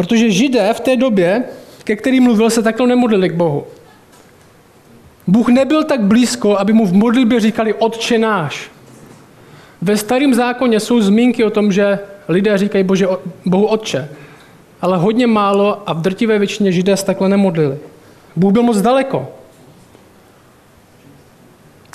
Protože 0.00 0.30
židé 0.30 0.72
v 0.72 0.80
té 0.80 0.96
době, 0.96 1.44
ke 1.84 1.96
kterým 1.96 2.22
mluvil, 2.22 2.50
se 2.50 2.62
takhle 2.62 2.86
nemodlili 2.86 3.28
k 3.28 3.34
Bohu. 3.34 3.66
Bůh 5.26 5.48
nebyl 5.48 5.84
tak 5.84 6.00
blízko, 6.00 6.58
aby 6.58 6.72
mu 6.72 6.86
v 6.86 6.92
modlitbě 6.92 7.40
říkali 7.40 7.74
Otče 7.74 8.18
náš. 8.18 8.70
Ve 9.82 9.96
starém 9.96 10.34
zákoně 10.34 10.80
jsou 10.80 11.00
zmínky 11.00 11.44
o 11.44 11.50
tom, 11.50 11.72
že 11.72 11.98
lidé 12.28 12.58
říkají 12.58 12.84
Bože, 12.84 13.06
Bohu 13.44 13.66
Otče. 13.66 14.08
Ale 14.80 14.98
hodně 14.98 15.26
málo 15.26 15.82
a 15.86 15.92
v 15.92 16.00
drtivé 16.00 16.38
většině 16.38 16.72
židé 16.72 16.96
se 16.96 17.04
takhle 17.04 17.28
nemodlili. 17.28 17.78
Bůh 18.36 18.52
byl 18.52 18.62
moc 18.62 18.80
daleko. 18.80 19.28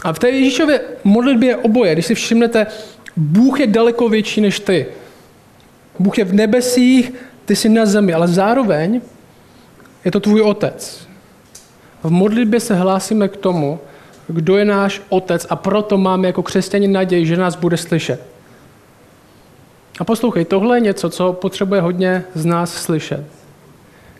A 0.03 0.13
v 0.13 0.19
té 0.19 0.29
Ježíšově 0.29 0.81
modlitbě 1.03 1.49
je 1.49 1.57
oboje. 1.57 1.93
Když 1.93 2.05
si 2.05 2.15
všimnete, 2.15 2.67
Bůh 3.17 3.59
je 3.59 3.67
daleko 3.67 4.09
větší 4.09 4.41
než 4.41 4.59
ty. 4.59 4.85
Bůh 5.99 6.17
je 6.17 6.25
v 6.25 6.33
nebesích 6.33 7.13
ty 7.45 7.55
jsi 7.55 7.69
na 7.69 7.85
zemi, 7.85 8.13
ale 8.13 8.27
zároveň 8.27 9.01
je 10.05 10.11
to 10.11 10.19
tvůj 10.19 10.41
otec. 10.41 11.07
V 12.03 12.09
modlitbě 12.09 12.59
se 12.59 12.75
hlásíme 12.75 13.27
k 13.27 13.37
tomu, 13.37 13.79
kdo 14.27 14.57
je 14.57 14.65
náš 14.65 15.01
otec 15.09 15.47
a 15.49 15.55
proto 15.55 15.97
máme 15.97 16.27
jako 16.27 16.43
křesťani 16.43 16.87
naději, 16.87 17.25
že 17.25 17.37
nás 17.37 17.55
bude 17.55 17.77
slyšet. 17.77 18.21
A 19.99 20.03
poslouchej, 20.03 20.45
tohle 20.45 20.77
je 20.77 20.81
něco, 20.81 21.09
co 21.09 21.33
potřebuje 21.33 21.81
hodně 21.81 22.23
z 22.33 22.45
nás 22.45 22.73
slyšet. 22.73 23.23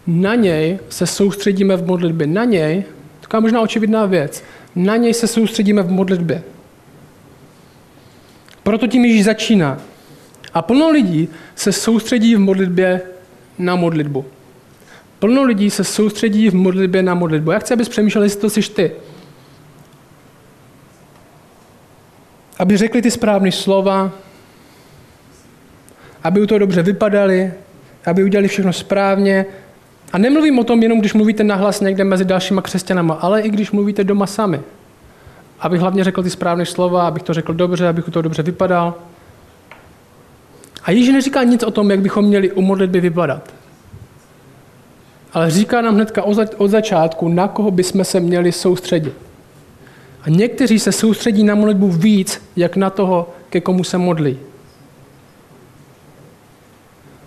Na 0.08 0.36
něj 0.36 0.80
se 0.90 1.08
soustředíme 1.08 1.78
v 1.78 1.86
modlitbě. 1.86 2.28
Na 2.28 2.44
něj, 2.44 2.84
taková 3.22 3.40
možná 3.40 3.62
očividná 3.62 4.06
věc, 4.06 4.44
na 4.76 4.96
něj 4.96 5.14
se 5.14 5.28
soustředíme 5.28 5.84
v 5.84 5.92
modlitbě. 5.92 6.44
Proto 8.64 8.88
tím 8.88 9.06
již 9.06 9.24
začíná. 9.24 9.78
A 10.54 10.62
plno 10.62 10.90
lidí 10.90 11.30
se 11.56 11.72
soustředí 11.72 12.36
v 12.36 12.40
modlitbě 12.40 13.02
na 13.58 13.76
modlitbu. 13.76 14.26
Plno 15.20 15.44
lidí 15.44 15.70
se 15.70 15.84
soustředí 15.84 16.50
v 16.50 16.56
modlitbě 16.56 17.04
na 17.04 17.14
modlitbu. 17.14 17.52
Já 17.52 17.60
chci, 17.60 17.74
abys 17.74 17.90
přemýšlel, 17.90 18.24
jestli 18.24 18.42
to 18.42 18.50
jsi 18.50 18.62
ty. 18.62 18.92
Aby 22.60 22.78
řekli 22.78 23.02
ty 23.02 23.12
správné 23.12 23.52
slova, 23.52 24.12
aby 26.24 26.42
u 26.42 26.46
toho 26.46 26.60
dobře 26.60 26.84
vypadali, 26.84 27.54
aby 28.06 28.24
udělali 28.24 28.48
všechno 28.48 28.74
správně. 28.74 29.46
A 30.14 30.18
nemluvím 30.18 30.60
o 30.60 30.64
tom 30.64 30.84
jenom, 30.84 31.00
když 31.00 31.14
mluvíte 31.14 31.44
nahlas 31.44 31.82
někde 31.82 32.04
mezi 32.04 32.26
dalšíma 32.26 32.62
křesťanama, 32.62 33.14
ale 33.14 33.42
i 33.42 33.50
když 33.50 33.72
mluvíte 33.72 34.04
doma 34.04 34.28
sami. 34.28 34.62
Abych 35.60 35.82
hlavně 35.82 36.04
řekl 36.04 36.24
ty 36.24 36.30
správné 36.30 36.66
slova, 36.66 37.08
abych 37.08 37.24
to 37.24 37.34
řekl 37.34 37.54
dobře, 37.54 37.88
abych 37.88 38.06
to 38.06 38.22
dobře 38.22 38.44
vypadal. 38.44 38.94
A 40.86 40.92
Ježíš 40.92 41.10
neříká 41.10 41.44
nic 41.44 41.64
o 41.64 41.72
tom, 41.72 41.92
jak 41.92 42.00
bychom 42.00 42.26
měli 42.26 42.52
u 42.52 42.62
modlitby 42.62 43.00
vypadat. 43.00 43.54
Ale 45.34 45.52
říká 45.52 45.82
nám 45.82 45.96
hnedka 45.96 46.24
od 46.58 46.68
začátku, 46.68 47.30
na 47.30 47.48
koho 47.48 47.72
bychom 47.72 48.04
se 48.04 48.20
měli 48.20 48.52
soustředit. 48.52 49.14
A 50.22 50.30
někteří 50.30 50.80
se 50.80 50.92
soustředí 50.92 51.44
na 51.44 51.56
modlitbu 51.56 51.92
víc, 51.92 52.42
jak 52.56 52.76
na 52.76 52.90
toho, 52.90 53.34
ke 53.50 53.62
komu 53.62 53.84
se 53.84 53.98
modlí. 53.98 54.40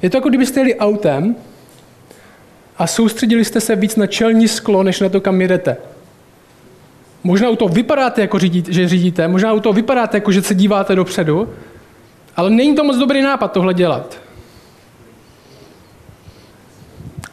Je 0.03 0.11
to 0.11 0.17
jako 0.17 0.29
kdybyste 0.29 0.61
jeli 0.61 0.77
autem 0.77 1.37
a 2.79 2.87
soustředili 2.87 3.45
jste 3.45 3.61
se 3.61 3.77
víc 3.77 3.97
na 3.97 4.07
čelní 4.07 4.49
sklo, 4.49 4.83
než 4.83 5.01
na 5.01 5.09
to, 5.09 5.21
kam 5.21 5.41
jedete. 5.41 5.77
Možná 7.25 7.51
u 7.51 7.57
toho 7.57 7.69
vypadáte, 7.69 8.21
jako 8.21 8.39
řídíte, 8.39 8.73
že 8.73 8.89
řídíte, 8.89 9.29
možná 9.29 9.53
u 9.53 9.61
toho 9.61 9.73
vypadáte, 9.73 10.17
jako 10.17 10.33
že 10.33 10.43
se 10.43 10.55
díváte 10.55 10.95
dopředu, 10.95 11.49
ale 12.39 12.51
není 12.51 12.75
to 12.75 12.85
moc 12.85 12.97
dobrý 12.97 13.23
nápad 13.23 13.53
tohle 13.53 13.75
dělat. 13.75 14.19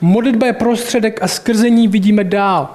Modlitba 0.02 0.48
je 0.48 0.54
prostředek 0.54 1.24
a 1.24 1.28
skrze 1.28 1.70
ní 1.70 1.88
vidíme 1.88 2.24
dál. 2.24 2.70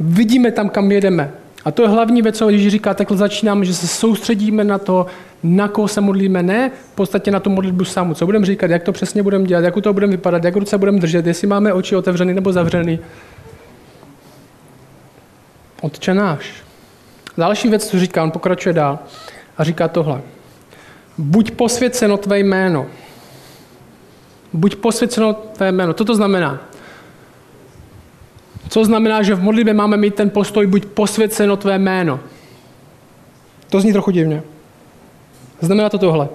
Vidíme 0.00 0.52
tam, 0.52 0.68
kam 0.68 0.92
jedeme. 0.92 1.32
A 1.64 1.70
to 1.70 1.82
je 1.82 1.88
hlavní 1.88 2.22
věc, 2.22 2.38
co 2.38 2.50
Ježíš 2.50 2.72
říká, 2.72 2.94
takhle 2.94 3.16
začínáme, 3.16 3.64
že 3.64 3.74
se 3.74 3.86
soustředíme 3.86 4.64
na 4.64 4.78
to, 4.78 5.06
na 5.42 5.68
koho 5.68 5.88
se 5.88 6.00
modlíme, 6.00 6.42
ne 6.42 6.70
v 6.92 6.94
podstatě 6.94 7.30
na 7.30 7.40
tu 7.40 7.50
modlitbu 7.50 7.84
samu. 7.84 8.14
Co 8.14 8.26
budeme 8.26 8.46
říkat, 8.46 8.70
jak 8.70 8.82
to 8.82 8.92
přesně 8.92 9.22
budeme 9.22 9.44
dělat, 9.44 9.64
jak 9.64 9.74
to 9.82 9.92
budeme 9.92 10.10
vypadat, 10.10 10.44
jak 10.44 10.56
ruce 10.56 10.78
budeme 10.78 10.98
držet, 10.98 11.26
jestli 11.26 11.46
máme 11.46 11.72
oči 11.72 11.96
otevřený 11.96 12.34
nebo 12.34 12.52
zavřený. 12.52 12.98
Otče 15.80 16.14
náš. 16.14 16.52
Další 17.38 17.68
věc, 17.68 17.88
co 17.90 18.00
říká, 18.00 18.22
on 18.22 18.30
pokračuje 18.30 18.72
dál 18.72 18.98
a 19.58 19.64
říká 19.64 19.88
tohle. 19.88 20.20
Buď 21.20 21.50
posvěceno 21.50 22.16
tvé 22.16 22.38
jméno. 22.38 22.86
Buď 24.52 24.76
posvěceno 24.76 25.34
tvé 25.34 25.72
jméno. 25.72 25.94
Co 25.94 26.04
to 26.04 26.14
znamená? 26.14 26.60
Co 28.68 28.84
znamená, 28.84 29.22
že 29.22 29.34
v 29.34 29.42
modlitbě 29.42 29.74
máme 29.74 29.96
mít 29.96 30.14
ten 30.14 30.30
postoj, 30.30 30.66
buď 30.66 30.84
posvěceno 30.84 31.56
tvé 31.56 31.78
jméno. 31.78 32.20
To 33.70 33.80
zní 33.80 33.92
trochu 33.92 34.10
divně. 34.10 34.42
Znamená 35.60 35.88
to 35.88 35.98
tohle. 35.98 36.28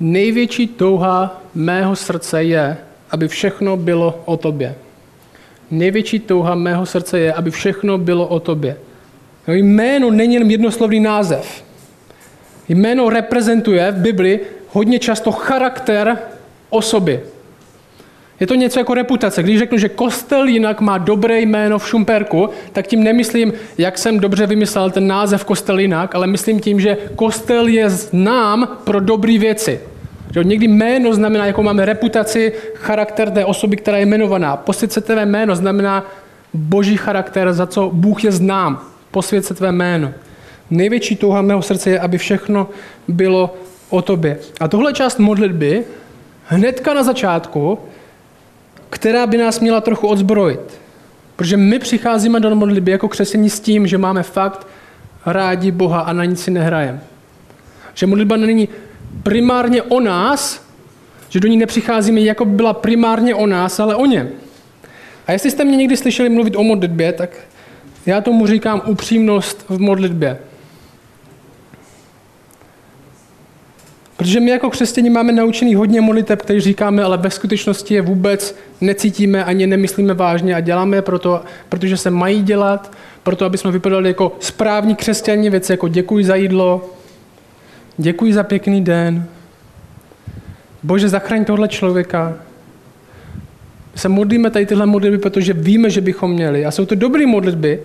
Největší 0.00 0.66
touha 0.66 1.42
mého 1.54 1.96
srdce 1.96 2.44
je, 2.44 2.76
aby 3.10 3.28
všechno 3.28 3.76
bylo 3.76 4.22
o 4.24 4.36
tobě. 4.36 4.74
Největší 5.70 6.18
touha 6.18 6.54
mého 6.54 6.86
srdce 6.86 7.18
je, 7.18 7.32
aby 7.32 7.50
všechno 7.50 7.98
bylo 7.98 8.26
o 8.26 8.40
tobě. 8.40 8.76
Jméno 9.46 10.10
není 10.10 10.34
jen 10.34 10.50
jednoslovný 10.50 11.00
název. 11.00 11.64
Jméno 12.68 13.10
reprezentuje 13.10 13.92
v 13.92 13.96
Bibli 13.96 14.40
hodně 14.68 14.98
často 14.98 15.32
charakter 15.32 16.18
osoby. 16.70 17.20
Je 18.40 18.46
to 18.46 18.54
něco 18.54 18.78
jako 18.78 18.94
reputace. 18.94 19.42
Když 19.42 19.58
řeknu, 19.58 19.78
že 19.78 19.88
kostel 19.88 20.46
jinak 20.46 20.80
má 20.80 20.98
dobré 20.98 21.40
jméno 21.40 21.78
v 21.78 21.88
Šumperku, 21.88 22.48
tak 22.72 22.86
tím 22.86 23.04
nemyslím, 23.04 23.52
jak 23.78 23.98
jsem 23.98 24.20
dobře 24.20 24.46
vymyslel 24.46 24.90
ten 24.90 25.06
název 25.06 25.44
kostel 25.44 25.78
jinak, 25.78 26.14
ale 26.14 26.26
myslím 26.26 26.60
tím, 26.60 26.80
že 26.80 26.96
kostel 27.16 27.66
je 27.66 27.90
znám 27.90 28.68
pro 28.84 29.00
dobré 29.00 29.38
věci. 29.38 29.80
Že 30.34 30.44
někdy 30.44 30.68
jméno 30.68 31.14
znamená, 31.14 31.46
jakou 31.46 31.62
máme 31.62 31.84
reputaci, 31.84 32.52
charakter 32.74 33.30
té 33.30 33.44
osoby, 33.44 33.76
která 33.76 33.96
je 33.96 34.02
jmenovaná. 34.02 34.64
Tvé 35.02 35.26
jméno 35.26 35.56
znamená 35.56 36.06
boží 36.54 36.96
charakter, 36.96 37.52
za 37.52 37.66
co 37.66 37.90
Bůh 37.92 38.24
je 38.24 38.32
znám. 38.32 38.80
Tvé 39.54 39.72
jméno. 39.72 40.12
Největší 40.74 41.16
touha 41.16 41.42
mého 41.42 41.62
srdce 41.62 41.90
je, 41.90 42.00
aby 42.00 42.18
všechno 42.18 42.68
bylo 43.08 43.54
o 43.90 44.02
tobě. 44.02 44.38
A 44.60 44.68
tohle 44.68 44.92
část 44.92 45.18
modlitby 45.18 45.84
hnedka 46.44 46.94
na 46.94 47.02
začátku 47.02 47.78
která 48.94 49.26
by 49.26 49.38
nás 49.38 49.60
měla 49.60 49.80
trochu 49.80 50.08
odzbrojit. 50.08 50.80
Protože 51.36 51.56
my 51.56 51.78
přicházíme 51.78 52.40
do 52.40 52.54
modlitby 52.54 52.90
jako 52.90 53.08
křesení 53.08 53.50
s 53.50 53.60
tím, 53.60 53.86
že 53.86 53.98
máme 53.98 54.22
fakt 54.22 54.66
rádi 55.26 55.70
Boha 55.70 56.00
a 56.00 56.12
na 56.12 56.24
nic 56.24 56.42
si 56.42 56.50
nehrajeme. 56.50 57.00
Že 57.94 58.06
modlitba 58.06 58.36
není 58.36 58.68
primárně 59.22 59.82
o 59.82 60.00
nás, 60.00 60.64
že 61.28 61.40
do 61.40 61.48
ní 61.48 61.56
nepřicházíme, 61.56 62.20
jako 62.20 62.44
by 62.44 62.56
byla 62.56 62.72
primárně 62.72 63.34
o 63.34 63.46
nás, 63.46 63.80
ale 63.80 63.94
o 63.94 64.06
něm. 64.06 64.28
A 65.26 65.32
jestli 65.32 65.50
jste 65.50 65.64
mě 65.64 65.76
někdy 65.76 65.96
slyšeli 65.96 66.28
mluvit 66.28 66.56
o 66.56 66.62
modlitbě, 66.62 67.12
tak 67.12 67.30
já 68.06 68.20
tomu 68.20 68.46
říkám 68.46 68.82
upřímnost 68.86 69.64
v 69.68 69.78
modlitbě. 69.80 70.38
Protože 74.16 74.40
my 74.40 74.50
jako 74.50 74.70
křesťani 74.70 75.10
máme 75.10 75.32
naučený 75.32 75.74
hodně 75.74 76.00
modliteb, 76.00 76.42
který 76.42 76.60
říkáme, 76.60 77.02
ale 77.02 77.18
ve 77.18 77.30
skutečnosti 77.30 77.94
je 77.94 78.02
vůbec 78.02 78.56
necítíme 78.80 79.44
ani 79.44 79.66
nemyslíme 79.66 80.14
vážně 80.14 80.54
a 80.54 80.60
děláme 80.60 80.96
je 80.96 81.02
proto, 81.02 81.40
protože 81.68 81.96
se 81.96 82.10
mají 82.10 82.42
dělat, 82.42 82.92
proto, 83.22 83.44
aby 83.44 83.58
jsme 83.58 83.70
vypadali 83.70 84.08
jako 84.08 84.36
správní 84.40 84.94
křesťani, 84.94 85.50
věci 85.50 85.72
jako 85.72 85.88
děkuji 85.88 86.24
za 86.24 86.34
jídlo, 86.34 86.90
děkuji 87.98 88.32
za 88.32 88.42
pěkný 88.42 88.84
den, 88.84 89.26
Bože, 90.84 91.08
zachraň 91.08 91.44
tohle 91.44 91.68
člověka. 91.68 92.34
Se 93.94 94.08
modlíme 94.08 94.50
tady 94.50 94.66
tyhle 94.66 94.86
modlitby, 94.86 95.18
protože 95.18 95.52
víme, 95.52 95.90
že 95.90 96.00
bychom 96.00 96.30
měli. 96.30 96.66
A 96.66 96.70
jsou 96.70 96.86
to 96.86 96.94
dobré 96.94 97.26
modlitby, 97.26 97.80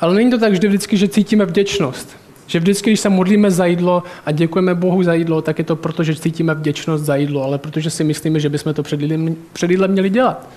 ale 0.00 0.14
není 0.14 0.30
to 0.30 0.38
tak 0.38 0.52
vždy 0.52 0.68
vždycky, 0.68 0.96
že 0.96 1.08
cítíme 1.08 1.44
vděčnost. 1.44 2.16
Že 2.46 2.58
vždycky, 2.58 2.90
když 2.90 3.00
se 3.00 3.08
modlíme 3.08 3.50
za 3.50 3.66
jídlo 3.66 4.02
a 4.26 4.32
děkujeme 4.32 4.74
Bohu 4.74 5.02
za 5.02 5.14
jídlo, 5.14 5.42
tak 5.42 5.58
je 5.58 5.64
to 5.64 5.76
proto, 5.76 6.04
že 6.04 6.16
cítíme 6.16 6.54
vděčnost 6.54 7.04
za 7.04 7.16
jídlo, 7.16 7.42
ale 7.42 7.58
protože 7.58 7.90
si 7.90 8.04
myslíme, 8.04 8.40
že 8.40 8.48
bychom 8.48 8.74
to 8.74 8.82
před 8.82 9.00
jídlem, 9.70 9.90
měli 9.90 10.10
dělat. 10.10 10.48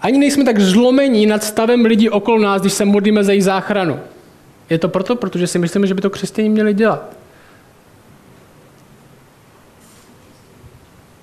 Ani 0.00 0.18
nejsme 0.18 0.44
tak 0.44 0.60
zlomení 0.60 1.26
nad 1.26 1.44
stavem 1.44 1.84
lidí 1.84 2.10
okolo 2.10 2.38
nás, 2.38 2.60
když 2.60 2.72
se 2.72 2.84
modlíme 2.84 3.24
za 3.24 3.32
jejich 3.32 3.44
záchranu. 3.44 4.00
Je 4.70 4.78
to 4.78 4.88
proto, 4.88 5.16
protože 5.16 5.46
si 5.46 5.58
myslíme, 5.58 5.86
že 5.86 5.94
by 5.94 6.00
to 6.00 6.10
křesťané 6.10 6.48
měli 6.48 6.74
dělat. 6.74 7.16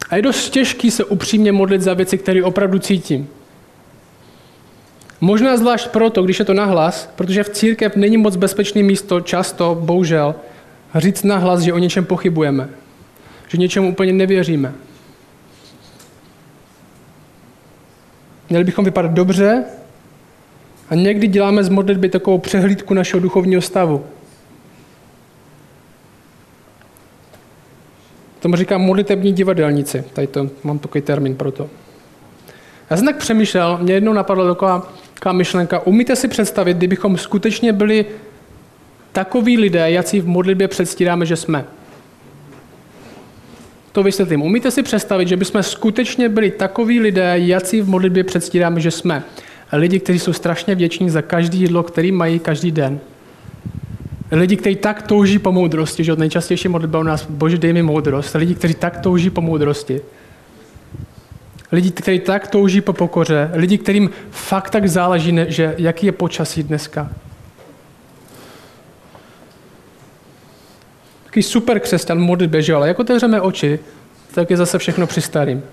A 0.10 0.16
je 0.16 0.22
dost 0.22 0.50
těžký 0.50 0.92
se 0.92 1.04
upřímně 1.04 1.52
modlit 1.52 1.82
za 1.82 1.94
věci, 1.94 2.18
které 2.18 2.44
opravdu 2.44 2.80
cítím. 2.80 3.30
Možná 5.22 5.58
zvlášť 5.58 5.88
proto, 5.88 6.24
když 6.24 6.40
je 6.40 6.46
to 6.46 6.54
nahlas, 6.54 7.10
protože 7.16 7.44
v 7.44 7.50
církev 7.50 7.96
není 7.96 8.18
moc 8.18 8.36
bezpečné 8.36 8.84
místo, 8.84 9.22
často, 9.22 9.78
bohužel, 9.82 10.36
říct 10.96 11.24
nahlas, 11.24 11.62
že 11.62 11.74
o 11.74 11.78
něčem 11.78 12.06
pochybujeme, 12.06 12.70
že 13.48 13.58
něčemu 13.58 13.90
úplně 13.90 14.14
nevěříme. 14.14 14.74
Měli 18.50 18.64
bychom 18.64 18.86
vypadat 18.86 19.12
dobře 19.12 19.64
a 20.90 20.96
někdy 20.96 21.28
děláme 21.28 21.64
z 21.64 21.70
modlitby 21.70 22.10
takovou 22.10 22.38
přehlídku 22.38 22.94
našeho 22.94 23.22
duchovního 23.22 23.62
stavu. 23.62 24.06
Tomu 28.40 28.56
říkám 28.56 28.82
modlitební 28.82 29.34
divadelníci. 29.34 30.04
Tady 30.14 30.28
to, 30.28 30.50
mám 30.64 30.80
takový 30.80 31.02
termín 31.02 31.36
pro 31.36 31.52
to. 31.52 31.70
Já 32.90 32.98
jsem 32.98 33.06
tak 33.06 33.18
přemýšlel, 33.18 33.78
mě 33.82 33.94
jednou 33.94 34.14
napadla 34.14 34.48
taková 34.48 34.94
Taková 35.22 35.34
myšlenka. 35.34 35.80
Umíte 35.80 36.16
si 36.16 36.28
představit, 36.28 36.78
kdybychom 36.78 37.18
skutečně 37.18 37.74
byli 37.74 38.06
takoví 39.12 39.58
lidé, 39.58 39.92
jací 39.92 40.20
v 40.20 40.28
modlitbě 40.28 40.68
předstíráme, 40.68 41.26
že 41.26 41.36
jsme? 41.36 41.66
To 43.92 44.04
vysvětlím. 44.04 44.42
Umíte 44.42 44.72
si 44.72 44.84
představit, 44.84 45.28
že 45.28 45.38
bychom 45.38 45.64
skutečně 45.64 46.30
byli 46.30 46.52
takoví 46.52 47.00
lidé, 47.00 47.34
jací 47.36 47.82
v 47.82 47.90
modlitbě 47.90 48.24
předstíráme, 48.24 48.80
že 48.80 48.92
jsme? 48.92 49.24
Lidi, 49.74 50.00
kteří 50.00 50.20
jsou 50.20 50.34
strašně 50.34 50.76
vděční 50.76 51.10
za 51.10 51.22
každý 51.22 51.60
jídlo, 51.60 51.84
který 51.84 52.12
mají 52.12 52.40
každý 52.40 52.72
den. 52.72 53.00
Lidi, 54.32 54.58
kteří 54.58 54.76
tak 54.76 55.02
touží 55.02 55.40
po 55.40 55.52
moudrosti, 55.52 56.04
že 56.04 56.14
od 56.14 56.20
nejčastější 56.20 56.68
modlitba 56.68 57.00
u 57.00 57.04
nás, 57.04 57.26
bože, 57.30 57.58
dej 57.58 57.74
mi 57.74 57.84
moudrost. 57.84 58.36
Lidi, 58.36 58.56
kteří 58.56 58.74
tak 58.74 59.00
touží 59.00 59.30
po 59.30 59.42
moudrosti. 59.42 60.02
Lidi, 61.72 61.92
kteří 61.92 62.20
tak 62.20 62.48
touží 62.48 62.82
po 62.82 62.94
pokoře, 62.94 63.50
lidi, 63.54 63.78
kterým 63.78 64.10
fakt 64.32 64.70
tak 64.70 64.88
záleží, 64.88 65.40
že 65.48 65.76
jaký 65.78 66.06
je 66.06 66.12
počasí 66.12 66.64
dneska. 66.64 67.10
Taký 71.26 71.44
super 71.44 71.80
křesťan 71.80 72.20
modlitbě, 72.20 72.62
že 72.62 72.74
ale 72.74 72.88
jak 72.88 73.00
otevřeme 73.00 73.42
oči, 73.42 73.80
tak 74.34 74.50
je 74.50 74.58
zase 74.58 74.80
všechno 74.80 75.08
při 75.08 75.22
starým. 75.22 75.64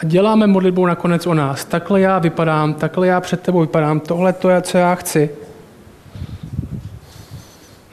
A 0.00 0.04
děláme 0.04 0.46
modlitbu 0.46 0.86
nakonec 0.86 1.26
o 1.26 1.34
nás. 1.34 1.64
Takhle 1.64 2.00
já 2.00 2.18
vypadám, 2.18 2.74
takhle 2.74 3.06
já 3.06 3.20
před 3.20 3.40
tebou 3.40 3.60
vypadám, 3.60 4.00
tohle 4.00 4.32
to 4.32 4.50
je, 4.50 4.62
co 4.62 4.78
já 4.78 4.94
chci. 4.94 5.30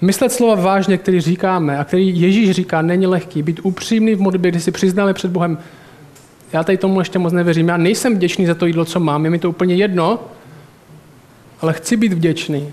Myslet 0.01 0.31
slova 0.31 0.55
vážně, 0.55 0.98
který 0.98 1.21
říkáme 1.21 1.77
a 1.77 1.83
který 1.83 2.21
Ježíš 2.21 2.51
říká, 2.51 2.81
není 2.81 3.07
lehký. 3.07 3.43
Být 3.43 3.60
upřímný 3.63 4.15
v 4.15 4.21
modlitbě, 4.21 4.51
kdy 4.51 4.60
si 4.60 4.71
přiznáme 4.71 5.13
před 5.13 5.31
Bohem, 5.31 5.57
já 6.53 6.63
tady 6.63 6.77
tomu 6.77 7.00
ještě 7.00 7.20
moc 7.20 7.34
nevěřím. 7.34 7.67
Já 7.67 7.77
nejsem 7.77 8.15
vděčný 8.15 8.46
za 8.46 8.55
to 8.55 8.65
jídlo, 8.65 8.86
co 8.86 9.00
mám. 9.00 9.25
Je 9.25 9.31
mi 9.31 9.39
to 9.39 9.50
úplně 9.50 9.75
jedno, 9.75 10.20
ale 11.62 11.74
chci 11.74 11.98
být 11.98 12.13
vděčný. 12.13 12.70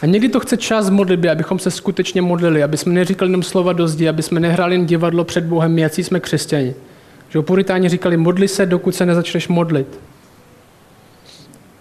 A 0.00 0.06
někdy 0.06 0.28
to 0.28 0.40
chce 0.40 0.56
čas 0.56 0.90
modlitby, 0.90 1.28
abychom 1.28 1.58
se 1.58 1.70
skutečně 1.70 2.22
modlili, 2.22 2.62
aby 2.62 2.76
jsme 2.76 2.92
neříkali 2.92 3.28
jenom 3.28 3.42
slova 3.42 3.72
do 3.72 3.88
zdi, 3.88 4.08
aby 4.08 4.22
jsme 4.22 4.40
nehráli 4.40 4.74
jen 4.74 4.86
divadlo 4.86 5.24
před 5.24 5.44
Bohem, 5.44 5.78
jaký 5.78 6.04
jsme 6.04 6.20
křesťani. 6.20 6.74
Že 7.28 7.42
puritáni 7.42 7.88
říkali, 7.88 8.16
modli 8.16 8.48
se, 8.48 8.66
dokud 8.66 8.94
se 8.94 9.06
nezačneš 9.06 9.48
modlit. 9.48 10.00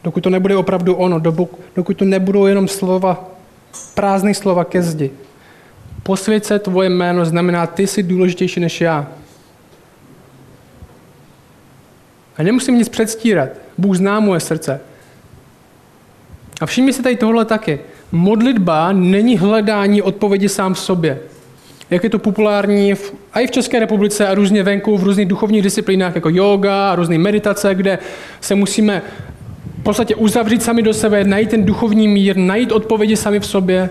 Dokud 0.03 0.21
to 0.21 0.29
nebude 0.29 0.55
opravdu 0.55 0.95
ono, 0.95 1.19
dokud 1.75 1.97
to 1.97 2.05
nebudou 2.05 2.45
jenom 2.45 2.67
slova, 2.67 3.29
prázdné 3.93 4.33
slova 4.33 4.65
ke 4.65 4.81
zdi. 4.83 5.11
Posvěd 6.07 6.45
se 6.45 6.59
tvoje 6.59 6.89
jméno 6.89 7.25
znamená, 7.25 7.67
ty 7.67 7.87
jsi 7.87 8.03
důležitější 8.03 8.59
než 8.59 8.81
já. 8.81 9.07
A 12.37 12.43
nemusím 12.43 12.77
nic 12.77 12.89
předstírat. 12.89 13.49
Bůh 13.77 13.97
zná 13.97 14.19
moje 14.19 14.39
srdce. 14.39 14.79
A 16.61 16.65
všimni 16.65 16.93
si 16.93 17.03
tady 17.03 17.15
tohle 17.15 17.45
taky. 17.45 17.79
Modlitba 18.11 18.91
není 18.91 19.37
hledání 19.37 20.01
odpovědi 20.01 20.49
sám 20.49 20.73
v 20.73 20.79
sobě. 20.79 21.19
Jak 21.89 22.03
je 22.03 22.09
to 22.09 22.19
populární 22.19 22.93
v, 22.93 23.13
a 23.33 23.39
i 23.39 23.47
v 23.47 23.51
České 23.51 23.79
republice 23.79 24.27
a 24.27 24.35
různě 24.35 24.63
venku 24.63 24.97
v 24.97 25.03
různých 25.03 25.27
duchovních 25.27 25.61
disciplínách 25.61 26.15
jako 26.15 26.29
yoga 26.29 26.91
a 26.91 26.95
různé 26.95 27.17
meditace, 27.17 27.75
kde 27.75 27.99
se 28.41 28.55
musíme 28.55 29.01
v 29.79 29.83
podstatě 29.83 30.15
uzavřít 30.15 30.63
sami 30.63 30.81
do 30.81 30.93
sebe, 30.93 31.23
najít 31.23 31.49
ten 31.49 31.65
duchovní 31.65 32.07
mír, 32.07 32.37
najít 32.37 32.71
odpovědi 32.71 33.15
sami 33.15 33.39
v 33.39 33.45
sobě. 33.45 33.89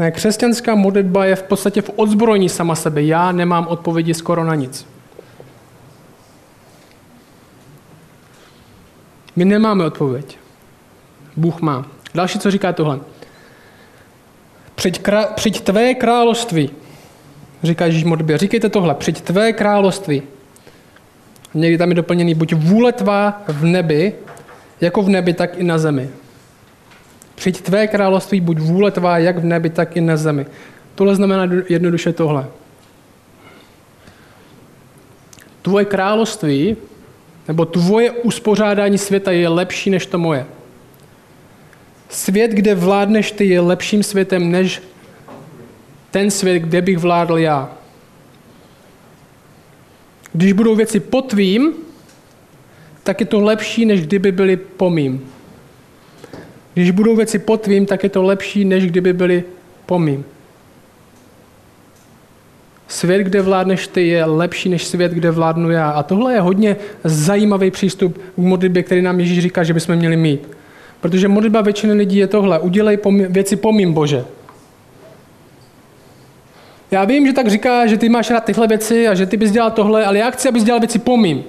Ne, 0.00 0.10
křesťanská 0.10 0.74
modlitba 0.74 1.24
je 1.24 1.36
v 1.36 1.42
podstatě 1.42 1.82
v 1.82 1.90
odzbrojení 1.96 2.48
sama 2.48 2.74
sebe. 2.74 3.02
Já 3.02 3.32
nemám 3.32 3.66
odpovědi 3.66 4.14
skoro 4.14 4.44
na 4.44 4.54
nic. 4.54 4.86
My 9.36 9.44
nemáme 9.44 9.84
odpověď. 9.84 10.38
Bůh 11.36 11.60
má. 11.60 11.86
Další, 12.14 12.38
co 12.38 12.50
říká 12.50 12.72
tohle. 12.72 13.00
Přijď, 14.74 14.98
krá, 14.98 15.26
přijď 15.26 15.60
tvé 15.60 15.94
království, 15.94 16.70
říká 17.62 17.86
Ježíš 17.86 18.04
modlitbě. 18.04 18.38
Říkejte 18.38 18.68
tohle, 18.68 18.94
přijď 18.94 19.20
tvé 19.20 19.52
království. 19.52 20.22
Někdy 21.54 21.78
tam 21.78 21.88
je 21.88 21.94
doplněný, 21.94 22.34
buď 22.34 22.54
vůle 22.54 22.92
tvá 22.92 23.42
v 23.48 23.64
nebi, 23.64 24.14
jako 24.80 25.02
v 25.02 25.08
nebi, 25.08 25.32
tak 25.32 25.58
i 25.58 25.64
na 25.64 25.78
zemi. 25.78 26.10
Přijď 27.40 27.60
tvé 27.60 27.86
království, 27.86 28.40
buď 28.40 28.58
vůle 28.58 28.90
tvá, 28.90 29.18
jak 29.18 29.38
v 29.38 29.44
nebi, 29.44 29.70
tak 29.70 29.96
i 29.96 30.00
na 30.00 30.16
zemi. 30.16 30.46
Tohle 30.94 31.16
znamená 31.16 31.48
jednoduše 31.68 32.12
tohle. 32.12 32.46
Tvoje 35.62 35.84
království, 35.84 36.76
nebo 37.48 37.64
tvoje 37.64 38.10
uspořádání 38.10 38.98
světa 38.98 39.30
je 39.30 39.48
lepší 39.48 39.90
než 39.90 40.06
to 40.06 40.18
moje. 40.18 40.46
Svět, 42.08 42.50
kde 42.50 42.74
vládneš 42.74 43.32
ty, 43.32 43.44
je 43.44 43.60
lepším 43.60 44.02
světem 44.02 44.50
než 44.50 44.82
ten 46.10 46.30
svět, 46.30 46.58
kde 46.58 46.82
bych 46.82 46.98
vládl 46.98 47.38
já. 47.38 47.72
Když 50.32 50.52
budou 50.52 50.74
věci 50.74 51.00
po 51.00 51.22
tvým, 51.22 51.72
tak 53.02 53.20
je 53.20 53.26
to 53.26 53.40
lepší, 53.40 53.86
než 53.86 54.00
kdyby 54.00 54.32
byly 54.32 54.56
po 54.56 54.90
mým. 54.90 55.30
Když 56.74 56.90
budou 56.90 57.16
věci 57.16 57.38
pod 57.38 57.60
tvým, 57.60 57.86
tak 57.86 58.02
je 58.02 58.08
to 58.08 58.22
lepší, 58.22 58.64
než 58.64 58.86
kdyby 58.86 59.12
byly 59.12 59.44
po 59.86 59.98
mým. 59.98 60.24
Svět, 62.88 63.22
kde 63.22 63.42
vládneš 63.42 63.86
ty, 63.86 64.06
je 64.06 64.24
lepší 64.24 64.68
než 64.68 64.84
svět, 64.84 65.12
kde 65.12 65.30
vládnu 65.30 65.70
já. 65.70 65.90
A 65.90 66.02
tohle 66.02 66.32
je 66.32 66.40
hodně 66.40 66.76
zajímavý 67.04 67.70
přístup 67.70 68.18
k 68.34 68.38
modlitbě, 68.38 68.82
který 68.82 69.02
nám 69.02 69.20
Ježíš 69.20 69.38
říká, 69.38 69.64
že 69.64 69.74
bychom 69.74 69.96
měli 69.96 70.16
mít. 70.16 70.48
Protože 71.00 71.28
modlitba 71.28 71.60
většiny 71.60 71.92
lidí 71.92 72.16
je 72.16 72.26
tohle. 72.26 72.58
Udělej 72.58 72.98
věci 73.28 73.56
po 73.56 73.72
mým, 73.72 73.92
Bože. 73.92 74.24
Já 76.90 77.04
vím, 77.04 77.26
že 77.26 77.32
tak 77.32 77.48
říká, 77.48 77.86
že 77.86 77.96
ty 77.96 78.08
máš 78.08 78.30
rád 78.30 78.44
tyhle 78.44 78.66
věci 78.66 79.08
a 79.08 79.14
že 79.14 79.26
ty 79.26 79.36
bys 79.36 79.50
dělal 79.50 79.70
tohle, 79.70 80.04
ale 80.04 80.18
já 80.18 80.30
chci, 80.30 80.48
abys 80.48 80.64
dělal 80.64 80.80
věci 80.80 80.98
po 80.98 81.16
mým. 81.16 81.44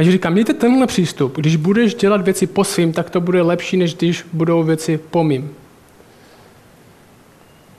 A 0.00 0.02
že 0.02 0.12
říkám, 0.12 0.32
mějte 0.32 0.52
tenhle 0.52 0.86
přístup. 0.86 1.36
Když 1.36 1.56
budeš 1.56 1.94
dělat 1.94 2.20
věci 2.20 2.46
po 2.46 2.64
svým, 2.64 2.92
tak 2.92 3.10
to 3.10 3.20
bude 3.20 3.42
lepší, 3.42 3.76
než 3.76 3.94
když 3.94 4.26
budou 4.32 4.62
věci 4.62 5.00
po 5.10 5.24
mým. 5.24 5.50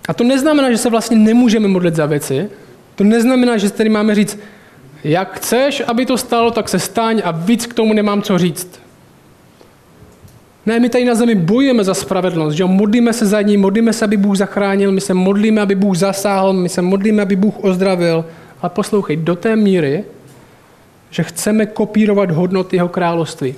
A 0.08 0.14
to 0.14 0.24
neznamená, 0.24 0.72
že 0.72 0.78
se 0.78 0.90
vlastně 0.90 1.18
nemůžeme 1.18 1.68
modlit 1.68 1.96
za 1.96 2.06
věci. 2.06 2.50
To 2.96 3.04
neznamená, 3.04 3.58
že 3.58 3.72
tady 3.72 3.90
máme 3.90 4.16
říct, 4.16 4.40
jak 5.04 5.36
chceš, 5.38 5.84
aby 5.88 6.06
to 6.06 6.18
stalo, 6.18 6.52
tak 6.52 6.70
se 6.70 6.80
staň 6.80 7.22
a 7.26 7.32
víc 7.32 7.66
k 7.66 7.74
tomu 7.74 7.94
nemám 7.94 8.22
co 8.22 8.38
říct. 8.38 8.80
Ne, 10.66 10.80
my 10.80 10.90
tady 10.90 11.06
na 11.06 11.16
zemi 11.16 11.36
bojujeme 11.36 11.84
za 11.84 11.94
spravedlnost, 11.94 12.56
že 12.56 12.66
modlíme 12.66 13.14
se 13.14 13.26
za 13.26 13.42
ní, 13.42 13.58
modlíme 13.58 13.94
se, 13.94 14.06
aby 14.06 14.18
Bůh 14.18 14.38
zachránil, 14.38 14.92
my 14.92 15.02
se 15.02 15.14
modlíme, 15.14 15.62
aby 15.62 15.76
Bůh 15.76 15.98
zasáhl, 15.98 16.54
my 16.54 16.70
se 16.70 16.82
modlíme, 16.82 17.22
aby 17.22 17.36
Bůh 17.36 17.64
ozdravil. 17.64 18.26
Ale 18.62 18.70
poslouchej, 18.70 19.18
do 19.18 19.36
té 19.36 19.56
míry, 19.56 20.04
že 21.12 21.24
chceme 21.24 21.66
kopírovat 21.66 22.32
hodnoty 22.32 22.76
jeho 22.76 22.90
království, 22.90 23.56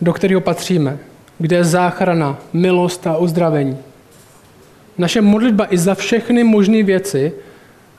do 0.00 0.12
kterého 0.12 0.40
patříme, 0.40 0.98
kde 1.38 1.56
je 1.56 1.64
záchrana, 1.64 2.38
milost 2.52 3.06
a 3.06 3.16
uzdravení. 3.16 3.78
Naše 4.98 5.20
modlitba 5.20 5.66
i 5.70 5.78
za 5.78 5.94
všechny 5.94 6.44
možné 6.44 6.82
věci 6.82 7.32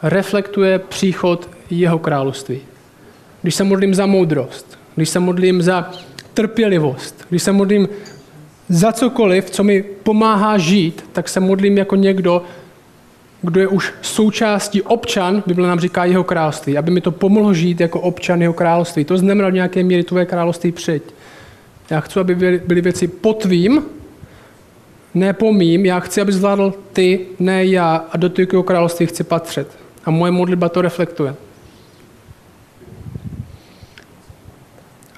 reflektuje 0.03 0.79
příchod 0.79 1.49
jeho 1.69 1.99
království. 1.99 2.61
Když 3.41 3.55
se 3.55 3.63
modlím 3.63 3.95
za 3.95 4.05
moudrost, 4.05 4.79
když 4.95 5.09
se 5.09 5.19
modlím 5.19 5.61
za 5.61 5.91
trpělivost, 6.33 7.25
když 7.29 7.43
se 7.43 7.51
modlím 7.51 7.87
za 8.69 8.91
cokoliv, 8.91 9.49
co 9.49 9.63
mi 9.63 9.83
pomáhá 9.83 10.57
žít, 10.57 11.05
tak 11.13 11.29
se 11.29 11.39
modlím 11.39 11.77
jako 11.77 11.95
někdo, 11.95 12.43
kdo 13.43 13.59
je 13.59 13.67
už 13.67 13.93
součástí 14.01 14.81
občan, 14.81 15.43
Bible 15.47 15.67
nám 15.67 15.79
říká 15.79 16.05
jeho 16.05 16.23
království, 16.23 16.77
aby 16.77 16.91
mi 16.91 17.01
to 17.01 17.11
pomohlo 17.11 17.53
žít 17.53 17.79
jako 17.79 17.99
občan 17.99 18.41
jeho 18.41 18.53
království. 18.53 19.05
To 19.05 19.17
znamená 19.17 19.49
v 19.49 19.53
nějaké 19.53 19.83
míry 19.83 20.03
tvoje 20.03 20.25
království 20.25 20.71
přijď. 20.71 21.03
Já 21.89 21.99
chci, 21.99 22.19
aby 22.19 22.35
byly 22.65 22.81
věci 22.81 23.07
po 23.07 23.33
tvým, 23.33 23.83
ne 25.13 25.33
po 25.33 25.53
mým, 25.53 25.85
já 25.85 25.99
chci, 25.99 26.21
aby 26.21 26.31
zvládl 26.31 26.73
ty, 26.93 27.25
ne 27.39 27.65
já 27.65 28.05
a 28.11 28.17
do 28.17 28.29
tvého 28.29 28.63
království 28.63 29.05
chci 29.05 29.23
patřit. 29.23 29.67
A 30.05 30.11
moje 30.11 30.31
modlitba 30.31 30.69
to 30.69 30.81
reflektuje. 30.81 31.35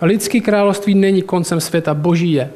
Lidský 0.02 0.42
království 0.42 0.96
není 0.96 1.22
koncem 1.22 1.62
světa, 1.62 1.94
boží 1.94 2.32
je. 2.32 2.50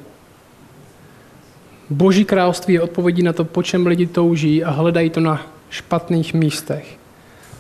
Boží 1.90 2.26
království 2.26 2.74
je 2.74 2.82
odpovědí 2.82 3.24
na 3.24 3.34
to, 3.34 3.46
po 3.46 3.64
čem 3.64 3.88
lidi 3.88 4.08
touží 4.08 4.64
a 4.64 4.72
hledají 4.72 5.10
to 5.10 5.20
na 5.20 5.59
špatných 5.70 6.34
místech. 6.34 6.98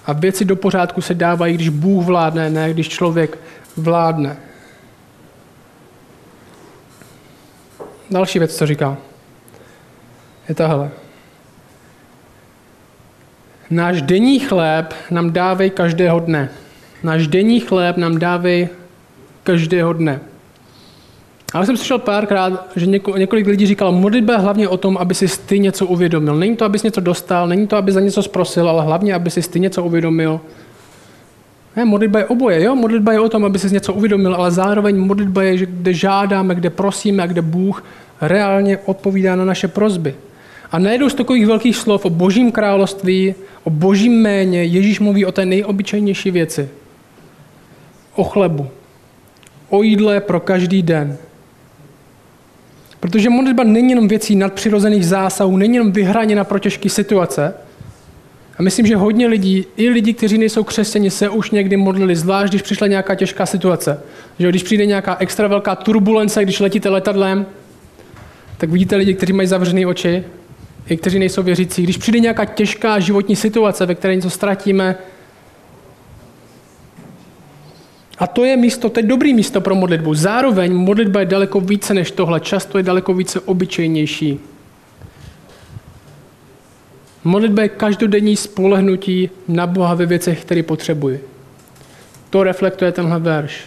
A 0.05 0.13
věci 0.13 0.45
do 0.45 0.55
pořádku 0.55 1.01
se 1.01 1.13
dávají, 1.13 1.55
když 1.55 1.69
Bůh 1.69 2.05
vládne, 2.05 2.49
ne 2.49 2.73
když 2.73 2.89
člověk 2.89 3.37
vládne. 3.77 4.37
Další 8.11 8.39
věc, 8.39 8.57
co 8.57 8.67
říká, 8.67 8.97
je 10.49 10.55
tahle. 10.55 10.89
Náš 13.69 14.01
denní 14.01 14.39
chléb 14.39 14.93
nám 15.11 15.31
dávej 15.31 15.69
každého 15.69 16.19
dne. 16.19 16.49
Náš 17.03 17.27
denní 17.27 17.59
chléb 17.59 17.97
nám 17.97 18.19
dávej 18.19 18.69
každého 19.43 19.93
dne. 19.93 20.19
Ale 21.53 21.65
jsem 21.65 21.77
slyšel 21.77 21.99
párkrát, 21.99 22.71
že 22.75 22.85
několik 22.85 23.47
lidí 23.47 23.67
říkalo, 23.67 23.91
modlitba 23.91 24.33
je 24.33 24.39
hlavně 24.39 24.67
o 24.67 24.77
tom, 24.77 24.97
aby 24.97 25.15
si 25.15 25.27
ty 25.45 25.59
něco 25.59 25.85
uvědomil. 25.85 26.35
Není 26.35 26.55
to, 26.55 26.65
abys 26.65 26.83
něco 26.83 27.01
dostal, 27.01 27.47
není 27.47 27.67
to, 27.67 27.77
aby 27.77 27.91
za 27.91 27.99
něco 27.99 28.23
zprosil, 28.23 28.69
ale 28.69 28.83
hlavně, 28.83 29.13
aby 29.13 29.29
si 29.29 29.41
ty 29.41 29.59
něco 29.59 29.83
uvědomil. 29.83 30.41
Ne, 31.75 31.85
modlitba 31.85 32.19
je 32.19 32.25
oboje, 32.25 32.63
jo? 32.63 32.75
Modlitba 32.75 33.11
je 33.11 33.19
o 33.19 33.29
tom, 33.29 33.45
aby 33.45 33.59
si 33.59 33.73
něco 33.73 33.93
uvědomil, 33.93 34.35
ale 34.35 34.51
zároveň 34.51 34.97
modlitba 34.97 35.43
je, 35.43 35.57
kde 35.57 35.93
žádáme, 35.93 36.55
kde 36.55 36.69
prosíme 36.69 37.23
a 37.23 37.27
kde 37.27 37.41
Bůh 37.41 37.83
reálně 38.21 38.77
odpovídá 38.85 39.35
na 39.35 39.45
naše 39.45 39.67
prozby. 39.67 40.15
A 40.71 40.79
najednou 40.79 41.09
z 41.09 41.15
takových 41.15 41.47
velkých 41.47 41.75
slov 41.75 42.05
o 42.05 42.09
božím 42.09 42.51
království, 42.51 43.35
o 43.63 43.69
božím 43.69 44.21
méně, 44.21 44.63
Ježíš 44.63 44.99
mluví 44.99 45.25
o 45.25 45.31
té 45.31 45.45
nejobyčejnější 45.45 46.31
věci. 46.31 46.69
O 48.15 48.23
chlebu. 48.23 48.67
O 49.69 49.83
jídle 49.83 50.19
pro 50.19 50.39
každý 50.39 50.81
den. 50.81 51.17
Protože 52.99 53.29
modlitba 53.29 53.63
není 53.63 53.89
jenom 53.89 54.07
věcí 54.07 54.35
nadpřirozených 54.35 55.05
zásahů, 55.05 55.57
není 55.57 55.73
jenom 55.73 55.91
vyhraněna 55.91 56.43
pro 56.43 56.59
těžké 56.59 56.89
situace, 56.89 57.53
A 58.59 58.63
myslím, 58.63 58.85
že 58.85 58.95
hodně 58.95 59.27
lidí, 59.27 59.65
i 59.77 59.89
lidi, 59.89 60.13
kteří 60.13 60.37
nejsou 60.37 60.63
křesťani, 60.63 61.09
se 61.09 61.29
už 61.29 61.51
někdy 61.51 61.77
modlili, 61.77 62.15
zvlášť 62.15 62.51
když 62.51 62.61
přišla 62.61 62.87
nějaká 62.87 63.15
těžká 63.15 63.45
situace. 63.45 63.99
Že 64.39 64.49
když 64.49 64.63
přijde 64.63 64.85
nějaká 64.85 65.17
extra 65.19 65.47
velká 65.47 65.75
turbulence, 65.75 66.43
když 66.43 66.59
letíte 66.59 66.89
letadlem, 66.89 67.45
tak 68.57 68.69
vidíte 68.69 68.95
lidi, 68.95 69.13
kteří 69.13 69.33
mají 69.33 69.47
zavřené 69.47 69.85
oči, 69.85 70.23
i 70.89 70.97
kteří 70.97 71.19
nejsou 71.19 71.43
věřící. 71.43 71.83
Když 71.83 71.97
přijde 71.97 72.19
nějaká 72.19 72.45
těžká 72.45 72.99
životní 72.99 73.35
situace, 73.35 73.85
ve 73.85 73.95
které 73.95 74.15
něco 74.15 74.29
ztratíme, 74.29 74.95
a 78.19 78.27
to 78.27 78.45
je 78.45 78.57
místo, 78.57 78.89
to 78.89 78.99
je 78.99 79.03
dobrý 79.03 79.33
místo 79.33 79.61
pro 79.61 79.75
modlitbu. 79.75 80.13
Zároveň 80.13 80.73
modlitba 80.73 81.19
je 81.19 81.25
daleko 81.25 81.59
více 81.59 81.93
než 81.93 82.11
tohle. 82.11 82.39
Často 82.39 82.77
je 82.77 82.83
daleko 82.83 83.13
více 83.13 83.39
obyčejnější. 83.39 84.39
Modlitba 87.23 87.61
je 87.61 87.69
každodenní 87.69 88.35
spolehnutí 88.35 89.29
na 89.47 89.67
Boha 89.67 89.93
ve 89.93 90.05
věcech, 90.05 90.41
které 90.41 90.63
potřebuji. 90.63 91.23
To 92.29 92.43
reflektuje 92.43 92.91
tenhle 92.91 93.19
verš. 93.19 93.61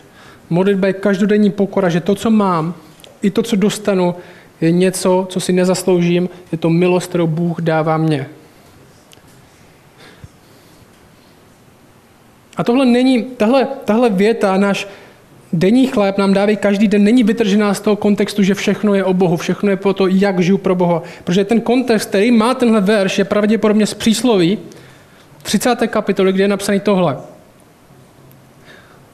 Modlitba 0.50 0.86
je 0.86 0.92
každodenní 0.92 1.50
pokora, 1.50 1.88
že 1.88 2.00
to, 2.00 2.14
co 2.14 2.30
mám, 2.30 2.74
i 3.22 3.30
to, 3.30 3.42
co 3.42 3.56
dostanu, 3.56 4.14
je 4.60 4.72
něco, 4.72 5.26
co 5.30 5.40
si 5.40 5.52
nezasloužím, 5.52 6.28
je 6.52 6.58
to 6.58 6.70
milost, 6.70 7.08
kterou 7.08 7.26
Bůh 7.26 7.60
dává 7.60 7.96
mně. 7.96 8.26
A 12.56 12.64
tohle 12.64 12.86
není, 12.86 13.22
tahle, 13.22 13.68
tahle 13.84 14.10
věta, 14.10 14.56
náš 14.56 14.88
denní 15.52 15.86
chléb 15.86 16.18
nám 16.18 16.34
dávají 16.34 16.56
každý 16.56 16.88
den, 16.88 17.04
není 17.04 17.24
vytržená 17.24 17.74
z 17.74 17.80
toho 17.80 17.96
kontextu, 17.96 18.42
že 18.42 18.54
všechno 18.54 18.94
je 18.94 19.04
o 19.04 19.14
Bohu, 19.14 19.36
všechno 19.36 19.70
je 19.70 19.76
po 19.76 19.92
to, 19.92 20.06
jak 20.06 20.40
žiju 20.40 20.58
pro 20.58 20.74
Boha. 20.74 21.02
Protože 21.24 21.44
ten 21.44 21.60
kontext, 21.60 22.08
který 22.08 22.30
má 22.30 22.54
tenhle 22.54 22.80
verš, 22.80 23.18
je 23.18 23.24
pravděpodobně 23.24 23.86
z 23.86 23.94
přísloví 23.94 24.58
30. 25.42 25.76
kapitoly, 25.86 26.32
kde 26.32 26.44
je 26.44 26.48
napsaný 26.48 26.80
tohle. 26.80 27.16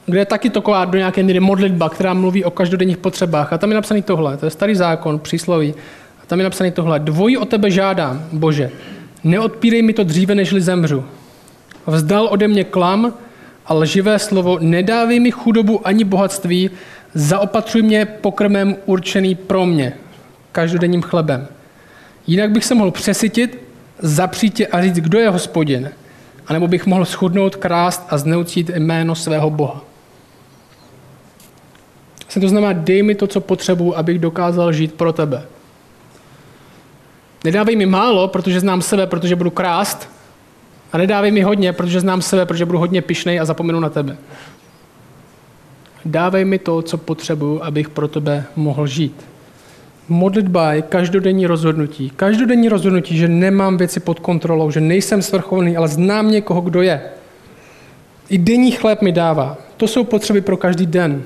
Kde 0.05 0.19
je 0.19 0.25
taky 0.25 0.49
taková 0.49 0.85
do 0.85 0.97
nějaké 0.97 1.23
míry 1.23 1.39
modlitba, 1.39 1.89
která 1.89 2.13
mluví 2.13 2.43
o 2.43 2.51
každodenních 2.51 2.97
potřebách. 2.97 3.53
A 3.53 3.57
tam 3.57 3.69
je 3.69 3.75
napsaný 3.75 4.01
tohle, 4.01 4.37
to 4.37 4.45
je 4.45 4.49
starý 4.49 4.75
zákon, 4.75 5.19
přísloví. 5.19 5.73
A 6.23 6.25
tam 6.27 6.39
je 6.39 6.43
napsaný 6.43 6.71
tohle. 6.71 6.99
Dvojí 6.99 7.37
o 7.37 7.45
tebe 7.45 7.71
žádám, 7.71 8.25
Bože, 8.31 8.71
neodpírej 9.23 9.81
mi 9.81 9.93
to 9.93 10.03
dříve, 10.03 10.35
nežli 10.35 10.61
zemřu. 10.61 11.05
Vzdal 11.87 12.27
ode 12.31 12.47
mě 12.47 12.63
klam, 12.63 13.13
a 13.69 13.73
lživé 13.73 14.19
slovo, 14.19 14.59
nedávej 14.59 15.19
mi 15.19 15.31
chudobu 15.31 15.87
ani 15.87 16.03
bohatství, 16.03 16.69
zaopatřuj 17.13 17.81
mě 17.81 18.05
pokrmem 18.05 18.75
určený 18.85 19.35
pro 19.35 19.65
mě, 19.65 19.93
každodenním 20.51 21.01
chlebem. 21.01 21.47
Jinak 22.27 22.51
bych 22.51 22.65
se 22.65 22.75
mohl 22.75 22.91
přesytit, 22.91 23.59
zapřít 23.99 24.61
a 24.71 24.81
říct, 24.81 24.95
kdo 24.95 25.19
je 25.19 25.29
hospodin, 25.29 25.91
anebo 26.47 26.67
bych 26.67 26.85
mohl 26.85 27.05
schudnout, 27.05 27.55
krást 27.55 28.05
a 28.09 28.17
zneucít 28.17 28.69
jméno 28.69 29.15
svého 29.15 29.49
Boha. 29.49 29.81
To 32.41 32.49
znamená, 32.49 32.73
dej 32.73 33.03
mi 33.03 33.15
to, 33.15 33.27
co 33.27 33.41
potřebuji, 33.41 33.97
abych 33.97 34.19
dokázal 34.19 34.73
žít 34.73 34.93
pro 34.93 35.13
tebe. 35.13 35.45
Nedávej 37.43 37.75
mi 37.75 37.85
málo, 37.85 38.27
protože 38.27 38.59
znám 38.59 38.81
sebe, 38.81 39.07
protože 39.07 39.35
budu 39.35 39.49
krást, 39.49 40.09
a 40.91 40.97
nedávej 40.97 41.31
mi 41.31 41.41
hodně, 41.41 41.73
protože 41.73 41.99
znám 41.99 42.21
sebe, 42.21 42.45
protože 42.45 42.65
budu 42.65 42.79
hodně 42.79 43.01
pišnej 43.01 43.39
a 43.39 43.45
zapomenu 43.45 43.79
na 43.79 43.89
tebe. 43.89 44.17
Dávej 46.05 46.45
mi 46.45 46.59
to, 46.59 46.81
co 46.81 46.97
potřebuju, 46.97 47.63
abych 47.63 47.89
pro 47.89 48.07
tebe 48.07 48.43
mohl 48.55 48.87
žít. 48.87 49.25
Modlitba 50.09 50.73
je 50.73 50.81
každodenní 50.81 51.47
rozhodnutí. 51.47 52.09
Každodenní 52.15 52.69
rozhodnutí, 52.69 53.17
že 53.17 53.27
nemám 53.27 53.77
věci 53.77 53.99
pod 53.99 54.19
kontrolou, 54.19 54.71
že 54.71 54.81
nejsem 54.81 55.21
svrchovaný, 55.21 55.77
ale 55.77 55.87
znám 55.87 56.31
někoho, 56.31 56.61
kdo 56.61 56.81
je. 56.81 57.01
I 58.29 58.37
denní 58.37 58.71
chléb 58.71 59.01
mi 59.01 59.11
dává. 59.11 59.57
To 59.77 59.87
jsou 59.87 60.03
potřeby 60.03 60.41
pro 60.41 60.57
každý 60.57 60.85
den. 60.85 61.23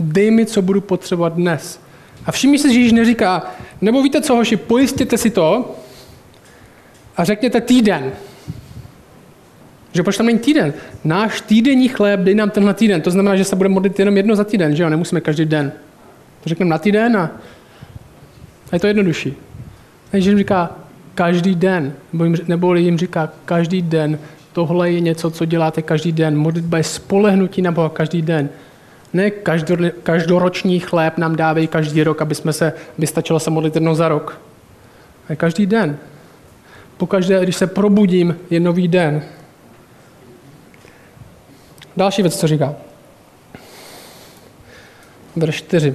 Dej 0.00 0.30
mi, 0.30 0.46
co 0.46 0.62
budu 0.62 0.80
potřebovat 0.80 1.32
dnes. 1.32 1.80
A 2.26 2.32
všimni 2.32 2.58
si, 2.58 2.72
že 2.72 2.78
Ježíš 2.78 2.92
neříká, 2.92 3.42
nebo 3.80 4.02
víte 4.02 4.20
co, 4.20 4.34
hoši, 4.34 4.56
pojistěte 4.56 5.18
si 5.18 5.30
to 5.30 5.74
a 7.16 7.24
řekněte 7.24 7.60
týden. 7.60 8.12
Že 9.92 10.02
proč 10.02 10.16
tam 10.16 10.26
není 10.26 10.38
týden? 10.38 10.72
Náš 11.04 11.40
týdenní 11.40 11.88
chléb, 11.88 12.20
dej 12.20 12.34
nám 12.34 12.50
tenhle 12.50 12.74
týden. 12.74 13.00
To 13.00 13.10
znamená, 13.10 13.36
že 13.36 13.44
se 13.44 13.56
budeme 13.56 13.72
modlit 13.72 13.98
jenom 13.98 14.16
jedno 14.16 14.36
za 14.36 14.44
týden, 14.44 14.76
že 14.76 14.82
jo? 14.82 14.88
Nemusíme 14.88 15.20
každý 15.20 15.44
den. 15.44 15.72
To 16.42 16.48
řekneme 16.48 16.70
na 16.70 16.78
týden 16.78 17.16
a, 17.16 17.30
a 18.70 18.76
je 18.76 18.80
to 18.80 18.86
jednodušší. 18.86 19.36
Takže 20.10 20.30
jim 20.30 20.38
říká 20.38 20.70
každý 21.14 21.54
den, 21.54 21.92
nebo 22.12 22.24
jim, 22.24 22.36
nebo 22.48 22.74
jim 22.74 22.98
říká 22.98 23.32
každý 23.44 23.82
den, 23.82 24.18
tohle 24.52 24.90
je 24.90 25.00
něco, 25.00 25.30
co 25.30 25.44
děláte 25.44 25.82
každý 25.82 26.12
den. 26.12 26.36
Modlitba 26.36 26.78
je 26.78 26.84
spolehnutí 26.84 27.62
na 27.62 27.72
Boha 27.72 27.88
každý 27.88 28.22
den. 28.22 28.48
Ne 29.12 29.30
každoroční 30.02 30.80
chléb 30.80 31.18
nám 31.18 31.36
dávají 31.36 31.66
každý 31.66 32.02
rok, 32.02 32.22
aby 32.22 32.34
jsme 32.34 32.52
se, 32.52 32.72
vystačilo 32.98 33.40
se 33.40 33.50
modlit 33.50 33.74
jednou 33.74 33.94
za 33.94 34.08
rok. 34.08 34.40
A 35.28 35.34
každý 35.34 35.66
den. 35.66 35.96
Pokaždé, 36.96 37.42
když 37.42 37.56
se 37.56 37.66
probudím, 37.66 38.36
je 38.50 38.60
nový 38.60 38.88
den. 38.88 39.22
Další 41.96 42.22
věc, 42.22 42.40
co 42.40 42.46
říká. 42.46 42.74
Verš 45.36 45.56
4. 45.56 45.94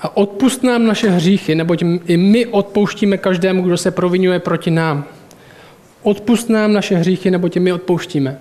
A 0.00 0.16
odpust 0.16 0.62
nám 0.62 0.86
naše 0.86 1.10
hříchy, 1.10 1.54
neboť 1.54 1.82
i 2.06 2.16
my 2.16 2.46
odpouštíme 2.46 3.18
každému, 3.18 3.62
kdo 3.62 3.76
se 3.76 3.90
provinuje 3.90 4.38
proti 4.38 4.70
nám. 4.70 5.04
Odpust 6.02 6.48
nám 6.48 6.72
naše 6.72 6.96
hříchy, 6.96 7.30
neboť 7.30 7.56
i 7.56 7.60
my 7.60 7.72
odpouštíme. 7.72 8.38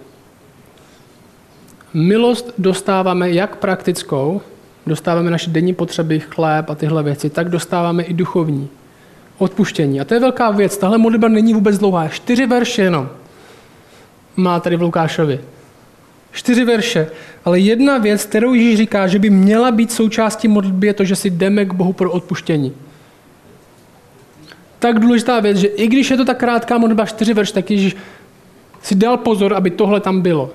Milost 1.94 2.54
dostáváme 2.58 3.32
jak 3.32 3.56
praktickou, 3.56 4.42
dostáváme 4.88 5.32
naše 5.32 5.50
denní 5.50 5.74
potřeby, 5.74 6.20
chléb 6.20 6.70
a 6.70 6.76
tyhle 6.76 7.04
věci, 7.04 7.30
tak 7.30 7.50
dostáváme 7.50 8.04
i 8.04 8.14
duchovní. 8.14 8.70
Odpuštění. 9.38 10.02
A 10.02 10.06
to 10.06 10.14
je 10.14 10.20
velká 10.20 10.52
věc. 10.52 10.78
Tahle 10.78 10.98
modlitba 10.98 11.28
není 11.28 11.54
vůbec 11.54 11.78
dlouhá. 11.78 12.08
Čtyři 12.08 12.46
verše 12.46 12.82
jenom 12.82 13.10
má 14.36 14.60
tady 14.60 14.76
v 14.76 14.82
Lukášovi. 14.82 15.40
Čtyři 16.38 16.66
verše. 16.66 17.08
Ale 17.46 17.60
jedna 17.60 17.98
věc, 17.98 18.26
kterou 18.26 18.54
Ježíš 18.54 18.78
říká, 18.78 19.08
že 19.08 19.20
by 19.20 19.30
měla 19.30 19.72
být 19.72 19.92
součástí 19.92 20.48
modlitby, 20.48 20.88
je 20.88 20.94
to, 20.94 21.04
že 21.04 21.16
si 21.16 21.30
jdeme 21.30 21.66
k 21.66 21.74
Bohu 21.74 21.94
pro 21.94 22.12
odpuštění. 22.12 22.74
Tak 24.80 25.00
důležitá 25.00 25.40
věc, 25.40 25.58
že 25.58 25.68
i 25.68 25.88
když 25.88 26.12
je 26.12 26.18
to 26.18 26.26
tak 26.26 26.38
krátká 26.38 26.78
modlitba, 26.78 27.06
čtyři 27.06 27.34
verše, 27.34 27.54
tak 27.54 27.72
Ježíš 27.72 27.96
si 28.82 28.96
dal 28.96 29.18
pozor, 29.18 29.54
aby 29.54 29.70
tohle 29.70 30.00
tam 30.00 30.22
bylo. 30.22 30.54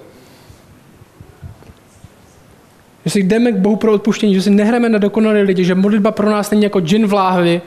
Že 3.04 3.10
si 3.10 3.22
jdeme 3.22 3.52
k 3.52 3.56
Bohu 3.56 3.76
pro 3.76 3.92
odpuštění, 3.92 4.34
že 4.34 4.42
si 4.42 4.50
nehráme 4.50 4.88
na 4.88 4.98
dokonalé 4.98 5.42
lidi, 5.42 5.64
že 5.64 5.74
modlitba 5.74 6.10
pro 6.10 6.30
nás 6.30 6.50
není 6.50 6.62
jako 6.62 6.80
džin 6.80 7.06
v 7.06 7.12
láhvi, 7.12 7.62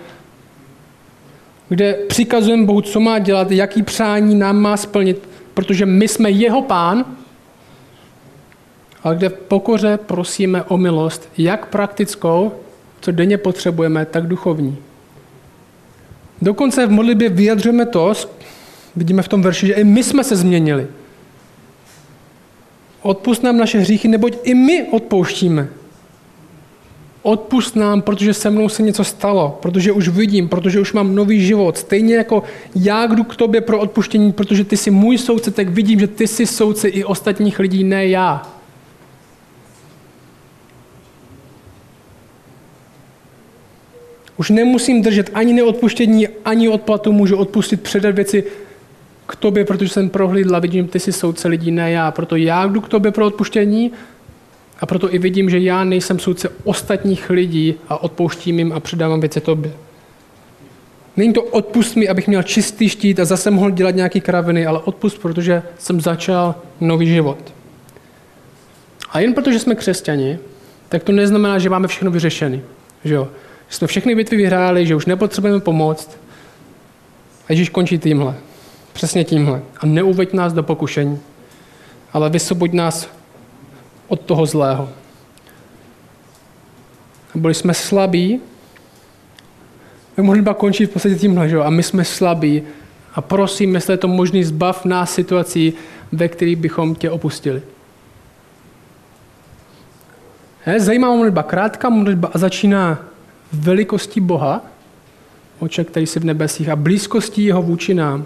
kde 1.70 1.94
přikazujeme 1.94 2.66
Bohu, 2.66 2.82
co 2.82 3.00
má 3.00 3.20
dělat, 3.20 3.52
jaký 3.52 3.84
přání 3.84 4.36
nám 4.36 4.58
má 4.62 4.78
splnit, 4.78 5.30
protože 5.54 5.86
my 5.86 6.08
jsme 6.08 6.32
jeho 6.32 6.62
pán 6.62 7.06
ale 9.06 9.16
kde 9.16 9.30
v 9.30 9.34
pokoře 9.34 10.00
prosíme 10.06 10.64
o 10.64 10.78
milost, 10.78 11.30
jak 11.38 11.66
praktickou, 11.66 12.52
co 13.02 13.12
denně 13.12 13.38
potřebujeme, 13.38 14.06
tak 14.06 14.28
duchovní. 14.28 14.78
Dokonce 16.42 16.88
v 16.88 16.92
modlitbě 16.92 17.30
vyjadřujeme 17.30 17.86
to, 17.86 18.14
vidíme 18.96 19.22
v 19.22 19.28
tom 19.28 19.42
verši, 19.42 19.68
že 19.68 19.74
i 19.74 19.84
my 19.84 20.04
jsme 20.04 20.24
se 20.24 20.36
změnili. 20.36 20.88
Odpust 23.02 23.44
nám 23.44 23.58
naše 23.58 23.80
hříchy, 23.80 24.08
neboť 24.08 24.38
i 24.44 24.54
my 24.54 24.88
odpouštíme. 24.92 25.68
Odpust 27.22 27.76
nám, 27.76 28.02
protože 28.02 28.34
se 28.34 28.50
mnou 28.50 28.70
se 28.70 28.84
něco 28.84 29.04
stalo, 29.04 29.60
protože 29.62 29.92
už 29.92 30.08
vidím, 30.08 30.50
protože 30.50 30.80
už 30.80 30.94
mám 30.94 31.16
nový 31.16 31.46
život. 31.46 31.78
Stejně 31.78 32.16
jako 32.16 32.44
já 32.76 33.06
jdu 33.06 33.24
k 33.24 33.36
tobě 33.36 33.62
pro 33.62 33.80
odpuštění, 33.80 34.32
protože 34.32 34.64
ty 34.64 34.78
jsi 34.78 34.92
můj 34.92 35.18
soudce, 35.18 35.52
tak 35.52 35.70
vidím, 35.70 36.00
že 36.00 36.08
ty 36.08 36.28
jsi 36.28 36.46
soudce 36.46 36.88
i 36.88 37.04
ostatních 37.04 37.60
lidí, 37.60 37.84
ne 37.84 38.08
já. 38.08 38.55
Už 44.38 44.50
nemusím 44.50 45.02
držet 45.02 45.32
ani 45.34 45.54
neodpuštění, 45.54 46.28
ani 46.46 46.70
odplatu, 46.70 47.12
můžu 47.12 47.38
odpustit, 47.38 47.82
předat 47.82 48.16
věci 48.16 48.44
k 49.28 49.36
tobě, 49.36 49.66
protože 49.66 49.90
jsem 49.90 50.10
prohlídla, 50.10 50.60
vidím, 50.60 50.88
ty 50.88 51.00
jsi 51.00 51.12
soudce 51.12 51.48
lidí, 51.48 51.72
ne 51.72 51.92
já. 51.92 52.12
Proto 52.12 52.36
já 52.36 52.66
jdu 52.68 52.82
k 52.82 52.90
tobě 52.90 53.12
pro 53.12 53.26
odpuštění 53.26 53.92
a 54.80 54.86
proto 54.86 55.14
i 55.14 55.18
vidím, 55.18 55.50
že 55.50 55.60
já 55.60 55.84
nejsem 55.84 56.20
soudce 56.20 56.50
ostatních 56.64 57.30
lidí 57.30 57.76
a 57.90 58.04
odpouštím 58.04 58.60
jim 58.60 58.74
a 58.74 58.80
předávám 58.80 59.20
věci 59.20 59.42
tobě. 59.42 59.72
Není 61.18 61.34
to 61.34 61.44
odpust 61.44 61.96
mi, 61.96 62.10
abych 62.10 62.28
měl 62.28 62.44
čistý 62.44 62.90
štít 62.90 63.20
a 63.20 63.26
zase 63.26 63.52
mohl 63.52 63.72
dělat 63.72 63.96
nějaký 63.96 64.22
kraviny, 64.22 64.66
ale 64.66 64.80
odpust, 64.80 65.22
protože 65.22 65.64
jsem 65.78 66.02
začal 66.02 66.56
nový 66.82 67.08
život. 67.08 67.54
A 69.12 69.20
jen 69.20 69.34
protože 69.34 69.60
jsme 69.60 69.76
křesťani, 69.76 70.40
tak 70.90 71.04
to 71.04 71.12
neznamená, 71.12 71.60
že 71.60 71.70
máme 71.70 71.88
všechno 71.88 72.12
vyřešené. 72.12 72.60
Že 73.06 73.14
jo? 73.14 73.28
Jsme 73.76 73.88
všechny 73.88 74.16
bitvy 74.16 74.38
vyhráli, 74.38 74.88
že 74.88 74.96
už 74.96 75.06
nepotřebujeme 75.06 75.60
pomoct. 75.60 76.18
A 77.48 77.54
Ježíš 77.54 77.70
končí 77.70 78.00
tímhle. 78.00 78.36
přesně 78.94 79.24
tímhle. 79.24 79.62
A 79.80 79.86
neuveď 79.86 80.34
nás 80.34 80.54
do 80.54 80.64
pokušení, 80.64 81.20
ale 82.14 82.30
vysvoboď 82.30 82.74
nás 82.74 83.10
od 84.08 84.22
toho 84.22 84.46
zlého. 84.46 84.90
Byli 87.36 87.54
jsme 87.54 87.74
slabí, 87.74 88.42
modlitba 90.18 90.54
končí 90.54 90.86
v 90.86 90.90
podstatě 90.90 91.16
tímhle, 91.16 91.50
že? 91.50 91.58
a 91.58 91.70
my 91.70 91.84
jsme 91.84 92.06
slabí 92.06 92.64
a 93.14 93.22
prosím, 93.22 93.76
jestli 93.76 93.94
je 93.94 93.98
to 93.98 94.08
možný, 94.08 94.44
zbav 94.44 94.86
nás 94.86 95.14
situací, 95.14 95.74
ve 96.12 96.28
kterých 96.28 96.56
bychom 96.56 96.96
tě 96.96 97.10
opustili. 97.10 97.62
Je 100.68 100.80
zajímavá 100.80 101.16
modlitba, 101.16 101.44
krátká 101.44 101.90
modlitba 101.90 102.30
a 102.34 102.38
začíná 102.38 103.15
velikostí 103.54 104.20
Boha, 104.22 104.62
oče, 105.60 105.84
který 105.84 106.08
jsi 106.08 106.20
v 106.20 106.26
nebesích, 106.26 106.70
a 106.70 106.76
blízkostí 106.76 107.46
jeho 107.46 107.62
vůči 107.62 107.94
nám. 107.94 108.26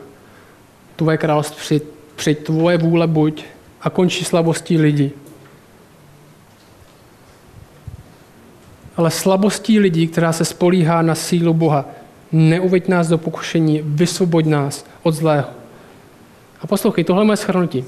Tvoje 0.96 1.18
království 1.18 1.82
přijď, 2.16 2.40
tvoje 2.40 2.78
vůle 2.78 3.08
buď 3.08 3.46
a 3.82 3.90
končí 3.90 4.26
slabostí 4.26 4.78
lidí. 4.78 5.12
Ale 8.98 9.12
slabostí 9.12 9.80
lidí, 9.80 10.08
která 10.08 10.34
se 10.34 10.46
spolíhá 10.46 11.02
na 11.02 11.16
sílu 11.16 11.54
Boha. 11.54 11.86
Neuveď 12.32 12.88
nás 12.88 13.08
do 13.08 13.18
pokušení, 13.18 13.82
vysvoboď 13.84 14.46
nás 14.46 14.86
od 15.04 15.12
zlého. 15.12 15.48
A 16.62 16.68
poslouchej, 16.68 17.04
tohle 17.04 17.22
je 17.22 17.26
moje 17.26 17.38
schrnutí. 17.38 17.86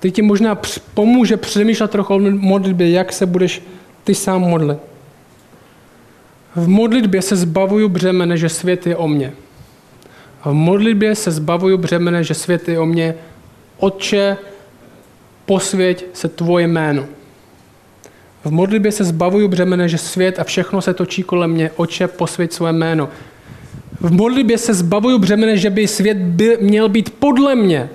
Který 0.00 0.12
ti 0.12 0.22
možná 0.22 0.58
pomůže 0.94 1.36
přemýšlet 1.36 1.90
trochu 1.90 2.14
o 2.14 2.18
modlitbě, 2.18 2.90
jak 2.90 3.12
se 3.12 3.26
budeš 3.26 3.62
ty 4.04 4.14
sám 4.14 4.40
modlit. 4.40 4.78
V 6.56 6.68
modlitbě 6.68 7.22
se 7.22 7.36
zbavuju 7.36 7.88
břemene, 7.88 8.36
že 8.36 8.48
svět 8.48 8.86
je 8.86 8.96
o 8.96 9.08
mně. 9.08 9.32
V 10.44 10.52
modlitbě 10.52 11.14
se 11.14 11.30
zbavuju 11.30 11.76
břemene, 11.76 12.24
že 12.24 12.34
svět 12.34 12.68
je 12.68 12.80
o 12.80 12.86
mně. 12.86 13.14
Otče, 13.78 14.36
posvěť 15.46 16.06
se 16.12 16.28
tvoje 16.28 16.68
jméno. 16.68 17.06
V 18.44 18.50
modlitbě 18.50 18.92
se 18.92 19.04
zbavuju 19.04 19.48
břemene, 19.48 19.88
že 19.88 19.98
svět 19.98 20.38
a 20.38 20.44
všechno 20.44 20.80
se 20.80 20.94
točí 20.94 21.22
kolem 21.22 21.50
mě. 21.50 21.70
Oče, 21.76 22.08
posvěť 22.08 22.52
své 22.52 22.72
jméno. 22.72 23.08
V 24.00 24.12
modlitbě 24.12 24.58
se 24.58 24.74
zbavuju 24.74 25.18
břemene, 25.18 25.56
že 25.56 25.70
by 25.70 25.88
svět 25.88 26.16
byl, 26.16 26.56
měl 26.60 26.88
být 26.88 27.10
podle 27.10 27.54
mě 27.54 27.90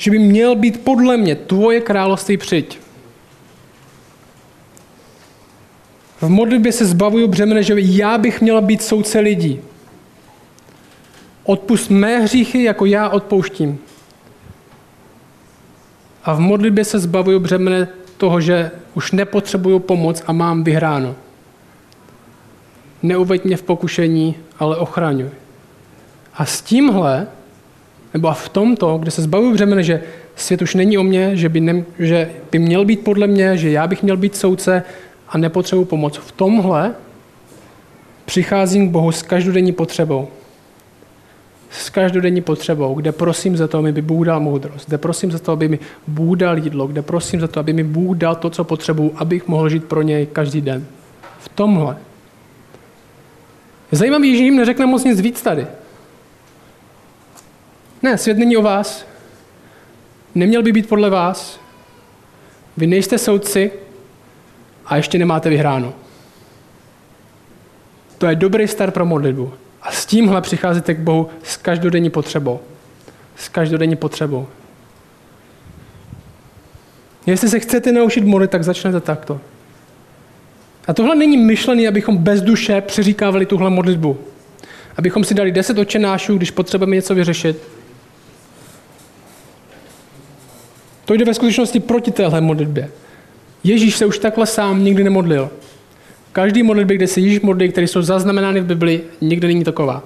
že 0.00 0.10
by 0.10 0.18
měl 0.18 0.56
být 0.56 0.84
podle 0.84 1.16
mě 1.16 1.36
tvoje 1.36 1.80
království 1.80 2.36
přijď. 2.36 2.78
V 6.20 6.28
modlitbě 6.28 6.72
se 6.72 6.84
zbavuju 6.86 7.28
břemene, 7.28 7.62
že 7.62 7.74
já 7.76 8.18
bych 8.18 8.40
měla 8.40 8.60
být 8.60 8.82
soudce 8.82 9.20
lidí. 9.20 9.60
Odpust 11.44 11.90
mé 11.90 12.18
hříchy, 12.18 12.62
jako 12.62 12.86
já 12.86 13.08
odpouštím. 13.08 13.78
A 16.24 16.34
v 16.34 16.40
modlitbě 16.40 16.84
se 16.84 16.98
zbavuju 16.98 17.40
břemene 17.40 17.88
toho, 18.16 18.40
že 18.40 18.70
už 18.94 19.12
nepotřebuju 19.12 19.78
pomoc 19.78 20.22
a 20.26 20.32
mám 20.32 20.64
vyhráno. 20.64 21.14
Neuveď 23.02 23.44
mě 23.44 23.56
v 23.56 23.62
pokušení, 23.62 24.36
ale 24.58 24.76
ochraňuj. 24.76 25.30
A 26.34 26.44
s 26.44 26.62
tímhle 26.62 27.26
nebo 28.14 28.28
a 28.28 28.34
v 28.34 28.48
tomto, 28.48 28.98
kde 28.98 29.10
se 29.10 29.22
zbavuju 29.22 29.52
břemene, 29.52 29.82
že 29.82 30.02
svět 30.36 30.62
už 30.62 30.74
není 30.74 30.98
o 30.98 31.02
mně, 31.02 31.36
že 31.36 31.48
by, 31.48 31.60
ne, 31.60 31.84
že 31.98 32.30
by 32.52 32.58
měl 32.58 32.84
být 32.84 33.04
podle 33.04 33.26
mě, 33.26 33.56
že 33.56 33.70
já 33.70 33.86
bych 33.86 34.02
měl 34.02 34.16
být 34.16 34.36
soudce 34.36 34.82
a 35.28 35.38
nepotřebuji 35.38 35.84
pomoc. 35.84 36.16
V 36.16 36.32
tomhle 36.32 36.94
přicházím 38.24 38.88
k 38.88 38.92
Bohu 38.92 39.12
s 39.12 39.22
každodenní 39.22 39.72
potřebou. 39.72 40.28
S 41.70 41.90
každodenní 41.90 42.40
potřebou, 42.40 42.94
kde 42.94 43.12
prosím 43.12 43.56
za 43.56 43.68
to, 43.68 43.78
aby 43.78 43.92
mi 43.92 44.02
Bůh 44.02 44.26
dal 44.26 44.40
moudrost, 44.40 44.88
kde 44.88 44.98
prosím 44.98 45.32
za 45.32 45.38
to, 45.38 45.52
aby 45.52 45.68
mi 45.68 45.78
Bůh 46.06 46.38
dal 46.38 46.58
jídlo, 46.58 46.86
kde 46.86 47.02
prosím 47.02 47.40
za 47.40 47.48
to, 47.48 47.60
aby 47.60 47.72
mi 47.72 47.84
Bůh 47.84 48.16
dal 48.16 48.34
to, 48.34 48.50
co 48.50 48.64
potřebuji, 48.64 49.12
abych 49.16 49.48
mohl 49.48 49.68
žít 49.68 49.84
pro 49.84 50.02
něj 50.02 50.26
každý 50.26 50.60
den. 50.60 50.86
V 51.40 51.48
tomhle. 51.48 51.96
Zajímavý, 53.92 54.36
že 54.36 54.42
jim 54.42 54.56
neřekne 54.56 54.86
moc 54.86 55.04
nic 55.04 55.20
víc 55.20 55.42
tady. 55.42 55.66
Ne, 58.02 58.18
svět 58.18 58.38
není 58.38 58.56
o 58.56 58.62
vás. 58.62 59.06
Neměl 60.34 60.62
by 60.62 60.72
být 60.72 60.88
podle 60.88 61.10
vás. 61.10 61.60
Vy 62.76 62.86
nejste 62.86 63.18
soudci 63.18 63.72
a 64.86 64.96
ještě 64.96 65.18
nemáte 65.18 65.48
vyhráno. 65.48 65.94
To 68.18 68.26
je 68.26 68.36
dobrý 68.36 68.68
start 68.68 68.94
pro 68.94 69.06
modlitbu. 69.06 69.52
A 69.82 69.92
s 69.92 70.06
tímhle 70.06 70.40
přicházíte 70.40 70.94
k 70.94 70.98
Bohu 70.98 71.28
s 71.42 71.56
každodenní 71.56 72.10
potřebou. 72.10 72.60
S 73.36 73.48
každodenní 73.48 73.96
potřebou. 73.96 74.48
Jestli 77.26 77.48
se 77.48 77.60
chcete 77.60 77.92
naučit 77.92 78.24
modlit, 78.24 78.50
tak 78.50 78.64
začnete 78.64 79.00
takto. 79.00 79.40
A 80.88 80.94
tohle 80.94 81.16
není 81.16 81.36
myšlený, 81.36 81.88
abychom 81.88 82.16
bez 82.16 82.42
duše 82.42 82.80
přeříkávali 82.80 83.46
tuhle 83.46 83.70
modlitbu. 83.70 84.18
Abychom 84.96 85.24
si 85.24 85.34
dali 85.34 85.52
deset 85.52 85.78
očenášů, 85.78 86.36
když 86.36 86.50
potřebujeme 86.50 86.96
něco 86.96 87.14
vyřešit 87.14 87.79
To 91.10 91.14
jde 91.14 91.24
ve 91.24 91.34
skutečnosti 91.34 91.80
proti 91.80 92.10
téhle 92.10 92.40
modlitbě. 92.40 92.90
Ježíš 93.64 93.96
se 93.96 94.06
už 94.06 94.18
takhle 94.18 94.46
sám 94.46 94.84
nikdy 94.84 95.04
nemodlil. 95.04 95.50
Každý 96.32 96.62
modlitbě, 96.62 96.96
kde 96.96 97.06
se 97.06 97.20
Ježíš 97.20 97.40
modlí, 97.40 97.68
které 97.68 97.86
jsou 97.86 98.02
zaznamenány 98.02 98.60
v 98.60 98.64
Bibli, 98.64 99.02
nikdy 99.20 99.46
není 99.46 99.64
taková. 99.64 100.02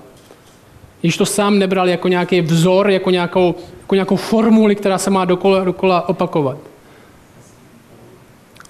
Ježíš 1.02 1.16
to 1.16 1.26
sám 1.26 1.58
nebral 1.58 1.88
jako 1.88 2.08
nějaký 2.08 2.40
vzor, 2.40 2.90
jako 2.90 3.10
nějakou, 3.10 3.54
jako 3.80 3.94
nějakou 3.94 4.16
formuli, 4.16 4.74
která 4.74 4.98
se 4.98 5.10
má 5.10 5.24
dokola, 5.24 5.64
dokola 5.64 6.08
opakovat. 6.08 6.58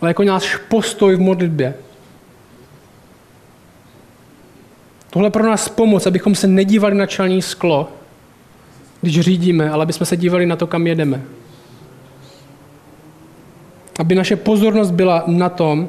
Ale 0.00 0.10
jako 0.10 0.24
náš 0.24 0.56
postoj 0.56 1.16
v 1.16 1.20
modlitbě. 1.20 1.74
Tohle 5.10 5.30
pro 5.30 5.46
nás 5.46 5.68
pomoc, 5.68 6.06
abychom 6.06 6.34
se 6.34 6.46
nedívali 6.46 6.94
na 6.94 7.06
čelní 7.06 7.42
sklo, 7.42 7.88
když 9.00 9.20
řídíme, 9.20 9.70
ale 9.70 9.82
abychom 9.82 10.06
se 10.06 10.16
dívali 10.16 10.46
na 10.46 10.56
to, 10.56 10.66
kam 10.66 10.86
jedeme 10.86 11.22
aby 14.04 14.14
naše 14.14 14.36
pozornost 14.36 14.90
byla 14.90 15.24
na 15.26 15.48
tom, 15.48 15.88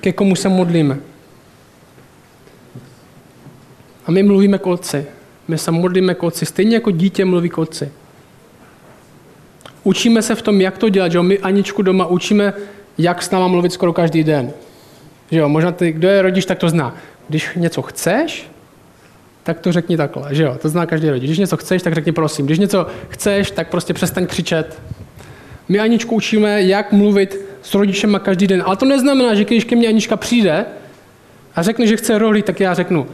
ke 0.00 0.12
komu 0.12 0.36
se 0.36 0.48
modlíme. 0.48 0.98
A 4.06 4.10
my 4.10 4.22
mluvíme 4.22 4.58
k 4.58 4.66
otci. 4.66 5.06
My 5.48 5.58
se 5.58 5.70
modlíme 5.70 6.14
k 6.14 6.22
otci. 6.22 6.46
Stejně 6.46 6.74
jako 6.74 6.90
dítě 6.90 7.24
mluví 7.24 7.48
k 7.48 7.58
otci. 7.58 7.92
Učíme 9.84 10.22
se 10.22 10.34
v 10.34 10.42
tom, 10.42 10.60
jak 10.60 10.78
to 10.78 10.88
dělat. 10.88 11.12
Že 11.12 11.18
jo? 11.18 11.22
My 11.22 11.38
Aničku 11.38 11.82
doma 11.82 12.06
učíme, 12.06 12.52
jak 12.98 13.22
s 13.22 13.30
náma 13.30 13.48
mluvit 13.48 13.72
skoro 13.72 13.92
každý 13.92 14.24
den. 14.24 14.50
Že 15.30 15.38
jo? 15.38 15.48
Možná 15.48 15.72
ty, 15.72 15.92
kdo 15.92 16.08
je 16.08 16.22
rodič, 16.22 16.44
tak 16.44 16.58
to 16.58 16.68
zná. 16.68 16.96
Když 17.28 17.50
něco 17.56 17.82
chceš, 17.82 18.50
tak 19.42 19.60
to 19.60 19.72
řekni 19.72 19.96
takhle. 19.96 20.34
Že 20.34 20.42
jo? 20.42 20.58
To 20.62 20.68
zná 20.68 20.86
každý 20.86 21.10
rodič. 21.10 21.24
Když 21.24 21.38
něco 21.38 21.56
chceš, 21.56 21.82
tak 21.82 21.94
řekni 21.94 22.12
prosím. 22.12 22.46
Když 22.46 22.58
něco 22.58 22.86
chceš, 23.08 23.50
tak 23.50 23.68
prostě 23.68 23.94
přestaň 23.94 24.26
křičet. 24.26 24.82
My 25.72 25.80
Aničku 25.80 26.14
učíme, 26.14 26.62
jak 26.62 26.92
mluvit 26.92 27.40
s 27.62 27.74
rodičem 27.74 28.20
každý 28.22 28.46
den. 28.46 28.62
Ale 28.66 28.76
to 28.76 28.84
neznamená, 28.84 29.34
že 29.34 29.44
když 29.44 29.64
ke 29.64 29.76
mně 29.76 29.88
Anička 29.88 30.16
přijde 30.16 30.64
a 31.54 31.62
řekne, 31.62 31.86
že 31.86 31.96
chce 31.96 32.18
rohlík, 32.18 32.44
tak 32.44 32.60
já 32.60 32.74
řeknu, 32.74 33.06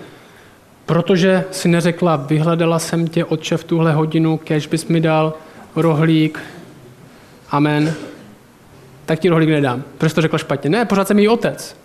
protože 0.87 1.45
si 1.51 1.69
neřekla, 1.69 2.17
vyhledala 2.17 2.79
jsem 2.79 3.09
tě, 3.09 3.25
otče, 3.25 3.57
v 3.57 3.65
tuhle 3.65 3.93
hodinu, 3.93 4.37
kež 4.37 4.67
bys 4.67 4.87
mi 4.87 5.01
dal 5.01 5.35
rohlík, 5.77 6.41
amen, 7.51 7.95
tak 9.07 9.21
ti 9.21 9.29
rohlík 9.29 9.49
nedám. 9.49 9.83
Proč 9.99 10.13
to 10.13 10.21
řekla 10.21 10.39
špatně? 10.39 10.71
Ne, 10.71 10.85
pořád 10.85 11.09
jsem 11.09 11.19
její 11.19 11.29
otec. 11.29 11.77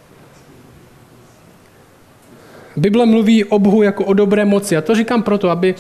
Bible 2.75 3.05
mluví 3.05 3.43
o 3.43 3.59
Bohu 3.59 3.81
jako 3.81 4.05
o 4.05 4.13
dobré 4.13 4.45
moci. 4.45 4.77
A 4.77 4.81
to 4.81 4.95
říkám 4.95 5.23
proto, 5.23 5.49
aby 5.49 5.75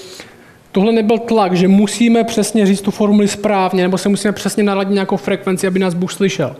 Tohle 0.73 0.91
nebyl 0.91 1.17
tlak, 1.17 1.53
že 1.53 1.67
musíme 1.67 2.23
přesně 2.23 2.65
říct 2.65 2.81
tu 2.81 2.91
formuli 2.91 3.27
správně, 3.27 3.83
nebo 3.83 3.97
se 3.97 4.09
musíme 4.09 4.31
přesně 4.31 4.63
naladit 4.63 4.93
nějakou 4.93 5.17
frekvenci, 5.17 5.67
aby 5.67 5.79
nás 5.79 5.93
Bůh 5.93 6.13
slyšel. 6.13 6.55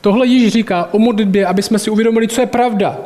Tohle 0.00 0.26
již 0.26 0.52
říká 0.52 0.88
o 0.92 0.98
modlitbě, 0.98 1.46
aby 1.46 1.62
jsme 1.62 1.78
si 1.78 1.90
uvědomili, 1.90 2.28
co 2.28 2.40
je 2.40 2.46
pravda. 2.46 2.98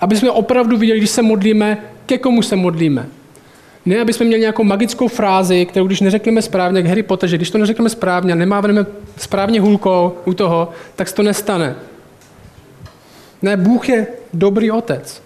Aby 0.00 0.16
jsme 0.16 0.30
opravdu 0.30 0.76
viděli, 0.76 0.98
když 0.98 1.10
se 1.10 1.22
modlíme, 1.22 1.78
ke 2.06 2.18
komu 2.18 2.42
se 2.42 2.56
modlíme. 2.56 3.06
Ne, 3.86 4.00
aby 4.00 4.12
jsme 4.12 4.26
měli 4.26 4.40
nějakou 4.40 4.64
magickou 4.64 5.08
frázi, 5.08 5.66
kterou 5.66 5.86
když 5.86 6.00
neřekneme 6.00 6.42
správně, 6.42 6.78
jak 6.78 6.86
Harry 6.86 7.02
Potter, 7.02 7.28
že 7.28 7.36
když 7.36 7.50
to 7.50 7.58
neřekneme 7.58 7.90
správně 7.90 8.32
a 8.32 8.36
nemávneme 8.36 8.86
správně 9.16 9.60
hůlkou 9.60 10.12
u 10.24 10.34
toho, 10.34 10.70
tak 10.96 11.08
se 11.08 11.14
to 11.14 11.22
nestane. 11.22 11.76
Ne, 13.42 13.56
Bůh 13.56 13.88
je 13.88 14.06
dobrý 14.34 14.70
otec. 14.70 15.22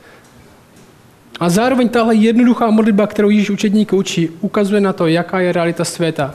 A 1.40 1.48
zároveň 1.48 1.88
tahle 1.88 2.14
jednoduchá 2.14 2.70
modlitba, 2.70 3.06
kterou 3.06 3.30
Ježíš 3.30 3.50
učedník 3.50 3.92
učí, 3.92 4.28
ukazuje 4.40 4.80
na 4.80 4.92
to, 4.92 5.06
jaká 5.06 5.40
je 5.40 5.52
realita 5.52 5.84
světa. 5.84 6.34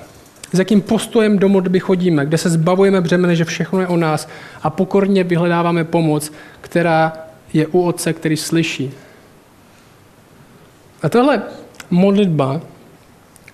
s 0.53 0.59
jakým 0.59 0.81
postojem 0.81 1.39
do 1.39 1.49
modlitby 1.49 1.79
chodíme, 1.79 2.25
kde 2.25 2.37
se 2.37 2.49
zbavujeme 2.49 3.01
břemene, 3.01 3.35
že 3.35 3.45
všechno 3.45 3.81
je 3.81 3.87
o 3.87 3.97
nás 3.97 4.27
a 4.63 4.69
pokorně 4.69 5.23
vyhledáváme 5.23 5.83
pomoc, 5.83 6.31
která 6.61 7.13
je 7.53 7.67
u 7.67 7.81
Otce, 7.81 8.13
který 8.13 8.37
slyší. 8.37 8.91
A 11.03 11.09
tohle 11.09 11.41
modlitba 11.89 12.61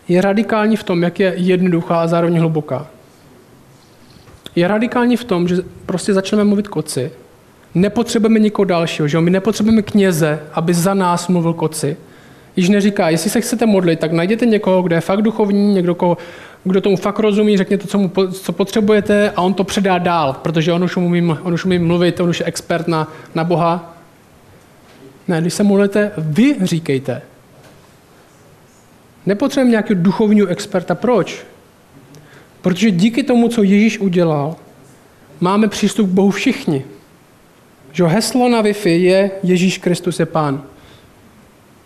je 0.07 0.21
radikální 0.21 0.75
v 0.75 0.83
tom, 0.83 1.03
jak 1.03 1.19
je 1.19 1.33
jednoduchá 1.37 2.01
a 2.01 2.07
zároveň 2.07 2.39
hluboká. 2.39 2.87
Je 4.55 4.67
radikální 4.67 5.17
v 5.17 5.23
tom, 5.23 5.47
že 5.47 5.55
prostě 5.85 6.13
začneme 6.13 6.43
mluvit 6.43 6.67
koci. 6.67 7.11
Nepotřebujeme 7.75 8.39
nikoho 8.39 8.65
dalšího, 8.65 9.07
že 9.07 9.17
jo? 9.17 9.21
My 9.21 9.31
nepotřebujeme 9.31 9.81
kněze, 9.81 10.39
aby 10.53 10.73
za 10.73 10.93
nás 10.93 11.27
mluvil 11.27 11.53
koci. 11.53 11.97
Již 12.55 12.69
neříká, 12.69 13.09
jestli 13.09 13.29
se 13.29 13.41
chcete 13.41 13.65
modlit, 13.65 13.99
tak 13.99 14.11
najděte 14.11 14.45
někoho, 14.45 14.81
kdo 14.81 14.95
je 14.95 15.01
fakt 15.01 15.21
duchovní, 15.21 15.73
někdo, 15.73 15.95
koho, 15.95 16.17
kdo 16.63 16.81
tomu 16.81 16.95
fakt 16.95 17.19
rozumí, 17.19 17.57
řekněte, 17.57 17.87
co, 17.87 17.97
mu, 17.97 18.11
co 18.31 18.53
potřebujete 18.53 19.29
a 19.35 19.41
on 19.41 19.53
to 19.53 19.63
předá 19.63 19.97
dál, 19.97 20.33
protože 20.41 20.73
on 20.73 20.83
už 20.83 20.97
umí, 20.97 21.21
on 21.43 21.53
už 21.53 21.65
umí 21.65 21.79
mluvit, 21.79 22.19
on 22.19 22.29
už 22.29 22.39
je 22.39 22.45
expert 22.45 22.87
na, 22.87 23.11
na 23.35 23.43
Boha. 23.43 23.97
Ne, 25.27 25.41
když 25.41 25.53
se 25.53 25.63
modlíte, 25.63 26.11
vy 26.17 26.55
říkejte. 26.61 27.21
Nepotřebujeme 29.25 29.71
nějakého 29.71 30.01
duchovního 30.01 30.47
experta. 30.47 30.95
Proč? 30.95 31.45
Protože 32.61 32.91
díky 32.91 33.23
tomu, 33.23 33.47
co 33.47 33.63
Ježíš 33.63 33.99
udělal, 33.99 34.55
máme 35.39 35.67
přístup 35.67 36.09
k 36.09 36.13
Bohu 36.13 36.31
všichni. 36.31 36.85
Že 37.95 38.03
heslo 38.03 38.49
na 38.49 38.63
Wi-Fi 38.63 38.89
je 38.89 39.31
Ježíš 39.43 39.77
Kristus 39.77 40.19
je 40.19 40.25
Pán. 40.25 40.63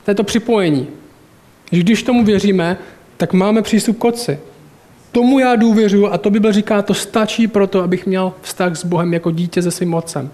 To 0.06 0.12
je 0.12 0.16
to 0.16 0.24
připojení. 0.24 0.88
Že 1.72 1.80
když 1.80 2.04
tomu 2.04 2.24
věříme, 2.24 2.78
tak 3.18 3.34
máme 3.34 3.62
přístup 3.62 3.98
k 3.98 4.04
Otci. 4.06 4.40
Tomu 5.12 5.40
já 5.40 5.56
důvěřuji 5.56 6.08
a 6.08 6.18
to 6.18 6.30
Bible 6.30 6.54
říká, 6.54 6.82
to 6.82 6.94
stačí 6.94 7.48
pro 7.48 7.68
to, 7.68 7.84
abych 7.84 8.06
měl 8.06 8.34
vztah 8.42 8.76
s 8.76 8.86
Bohem 8.86 9.14
jako 9.14 9.32
dítě 9.32 9.62
se 9.62 9.72
svým 9.72 9.94
otcem. 9.94 10.32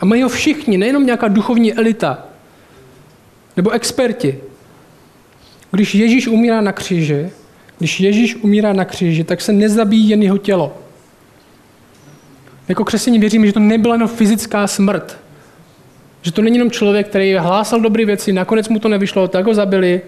A 0.00 0.04
mají 0.04 0.22
ho 0.22 0.28
všichni, 0.28 0.78
nejenom 0.78 1.06
nějaká 1.06 1.28
duchovní 1.28 1.74
elita, 1.74 2.26
nebo 3.56 3.70
experti. 3.70 4.38
Když 5.70 5.94
Ježíš 5.94 6.28
umírá 6.28 6.60
na 6.60 6.72
kříži, 6.72 7.30
když 7.78 8.00
Ježíš 8.00 8.36
umírá 8.36 8.72
na 8.72 8.84
kříži, 8.84 9.24
tak 9.24 9.40
se 9.40 9.52
nezabíjí 9.52 10.08
jen 10.08 10.22
jeho 10.22 10.38
tělo. 10.38 10.76
Jako 12.70 12.84
křesťaní 12.84 13.18
věříme, 13.18 13.46
že 13.46 13.52
to 13.52 13.60
nebyla 13.60 13.94
jenom 13.94 14.08
fyzická 14.08 14.66
smrt. 14.66 15.18
Že 16.22 16.32
to 16.32 16.42
není 16.42 16.56
jenom 16.56 16.70
člověk, 16.70 17.08
který 17.08 17.34
hlásal 17.34 17.80
dobré 17.80 18.04
věci, 18.04 18.32
nakonec 18.32 18.68
mu 18.68 18.78
to 18.78 18.88
nevyšlo, 18.88 19.28
tak 19.28 19.46
ho 19.46 19.54
zabili 19.54 20.00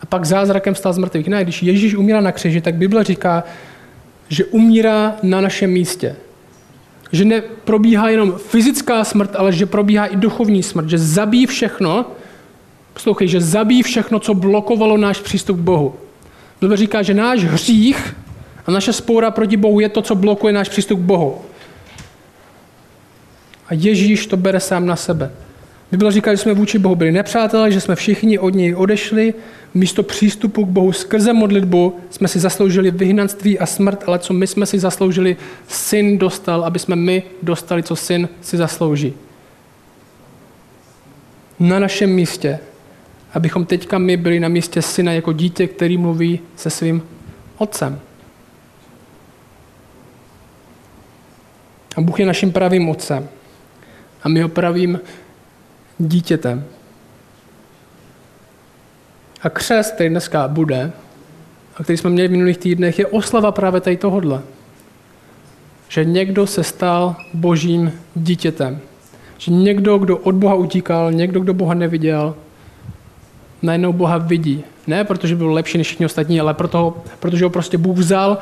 a 0.00 0.06
pak 0.06 0.24
zázrakem 0.24 0.74
stal 0.74 0.92
z 0.92 0.98
mrtvých. 0.98 1.28
Ne, 1.28 1.44
když 1.44 1.62
Ježíš 1.62 1.94
umírá 1.94 2.20
na 2.20 2.32
kříži, 2.32 2.60
tak 2.60 2.74
Bible 2.74 3.04
říká, 3.04 3.44
že 4.28 4.44
umírá 4.44 5.16
na 5.22 5.40
našem 5.40 5.70
místě. 5.70 6.16
Že 7.12 7.24
neprobíhá 7.24 8.08
jenom 8.08 8.32
fyzická 8.32 9.04
smrt, 9.04 9.36
ale 9.36 9.52
že 9.52 9.66
probíhá 9.66 10.06
i 10.06 10.16
duchovní 10.16 10.62
smrt. 10.62 10.88
Že 10.88 10.98
zabíjí 10.98 11.46
všechno, 11.46 12.06
poslouchej, 12.92 13.28
že 13.28 13.40
zabíjí 13.40 13.82
všechno, 13.82 14.18
co 14.18 14.34
blokovalo 14.34 14.96
náš 14.96 15.20
přístup 15.20 15.56
k 15.56 15.60
Bohu. 15.60 15.94
Bible 16.60 16.76
říká, 16.76 17.02
že 17.02 17.14
náš 17.14 17.44
hřích 17.44 18.16
a 18.66 18.70
naše 18.70 18.92
spoura 18.92 19.30
proti 19.30 19.56
Bohu 19.56 19.80
je 19.80 19.88
to, 19.88 20.02
co 20.02 20.14
blokuje 20.14 20.52
náš 20.52 20.68
přístup 20.68 20.98
k 20.98 21.02
Bohu. 21.02 21.38
A 23.72 23.74
Ježíš 23.74 24.26
to 24.26 24.36
bere 24.36 24.60
sám 24.60 24.86
na 24.86 24.96
sebe. 24.96 25.30
Bible 25.92 26.12
říká, 26.12 26.34
že 26.34 26.36
jsme 26.36 26.54
vůči 26.54 26.78
Bohu 26.78 26.94
byli 26.94 27.12
nepřátelé, 27.12 27.72
že 27.72 27.80
jsme 27.80 27.94
všichni 27.94 28.38
od 28.38 28.54
něj 28.54 28.74
odešli, 28.74 29.34
místo 29.74 30.02
přístupu 30.02 30.64
k 30.64 30.68
Bohu 30.68 30.92
skrze 30.92 31.32
modlitbu 31.32 32.00
jsme 32.10 32.28
si 32.28 32.40
zasloužili 32.40 32.90
vyhnanství 32.90 33.58
a 33.58 33.66
smrt, 33.66 34.04
ale 34.06 34.18
co 34.18 34.32
my 34.32 34.46
jsme 34.46 34.66
si 34.66 34.78
zasloužili, 34.78 35.36
syn 35.68 36.18
dostal, 36.18 36.64
aby 36.64 36.78
jsme 36.78 36.96
my 36.96 37.22
dostali, 37.42 37.82
co 37.82 37.96
syn 37.96 38.28
si 38.42 38.56
zaslouží. 38.56 39.14
Na 41.60 41.78
našem 41.78 42.10
místě, 42.10 42.58
abychom 43.34 43.64
teďka 43.64 43.98
my 43.98 44.16
byli 44.16 44.40
na 44.40 44.48
místě 44.48 44.82
syna 44.82 45.12
jako 45.12 45.32
dítě, 45.32 45.66
který 45.66 45.98
mluví 45.98 46.40
se 46.56 46.70
svým 46.70 47.02
otcem. 47.58 48.00
A 51.96 52.00
Bůh 52.00 52.20
je 52.20 52.26
naším 52.26 52.52
pravým 52.52 52.88
otcem. 52.88 53.28
A 54.22 54.28
my 54.28 54.42
ho 54.42 54.48
pravým 54.48 55.00
dítětem. 55.98 56.64
A 59.42 59.50
křest, 59.50 59.94
který 59.94 60.08
dneska 60.08 60.48
bude, 60.48 60.92
a 61.76 61.82
který 61.82 61.96
jsme 61.96 62.10
měli 62.10 62.28
v 62.28 62.30
minulých 62.30 62.58
týdnech, 62.58 62.98
je 62.98 63.06
oslava 63.06 63.52
právě 63.52 63.80
tady 63.80 63.96
tohodle. 63.96 64.42
Že 65.88 66.04
někdo 66.04 66.46
se 66.46 66.64
stal 66.64 67.16
božím 67.34 67.92
dítětem. 68.14 68.80
Že 69.38 69.52
někdo, 69.52 69.98
kdo 69.98 70.18
od 70.18 70.34
Boha 70.34 70.54
utíkal, 70.54 71.12
někdo, 71.12 71.40
kdo 71.40 71.54
Boha 71.54 71.74
neviděl, 71.74 72.34
najednou 73.62 73.92
Boha 73.92 74.18
vidí. 74.18 74.64
Ne 74.86 75.04
protože 75.04 75.36
byl 75.36 75.52
lepší 75.52 75.78
než 75.78 75.86
všichni 75.86 76.06
ostatní, 76.06 76.40
ale 76.40 76.54
proto, 76.54 77.02
protože 77.20 77.44
ho 77.44 77.50
prostě 77.50 77.78
Bůh 77.78 77.98
vzal 77.98 78.38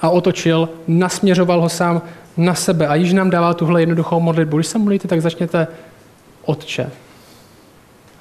a 0.00 0.10
otočil, 0.10 0.68
nasměřoval 0.88 1.60
ho 1.60 1.68
sám 1.68 2.02
na 2.36 2.54
sebe. 2.54 2.88
A 2.88 2.94
již 2.94 3.12
nám 3.12 3.30
dává 3.30 3.54
tuhle 3.54 3.82
jednoduchou 3.82 4.20
modlitbu. 4.20 4.56
Když 4.56 4.66
se 4.66 4.78
modlíte, 4.78 5.08
tak 5.08 5.20
začněte 5.20 5.68
Otče. 6.44 6.90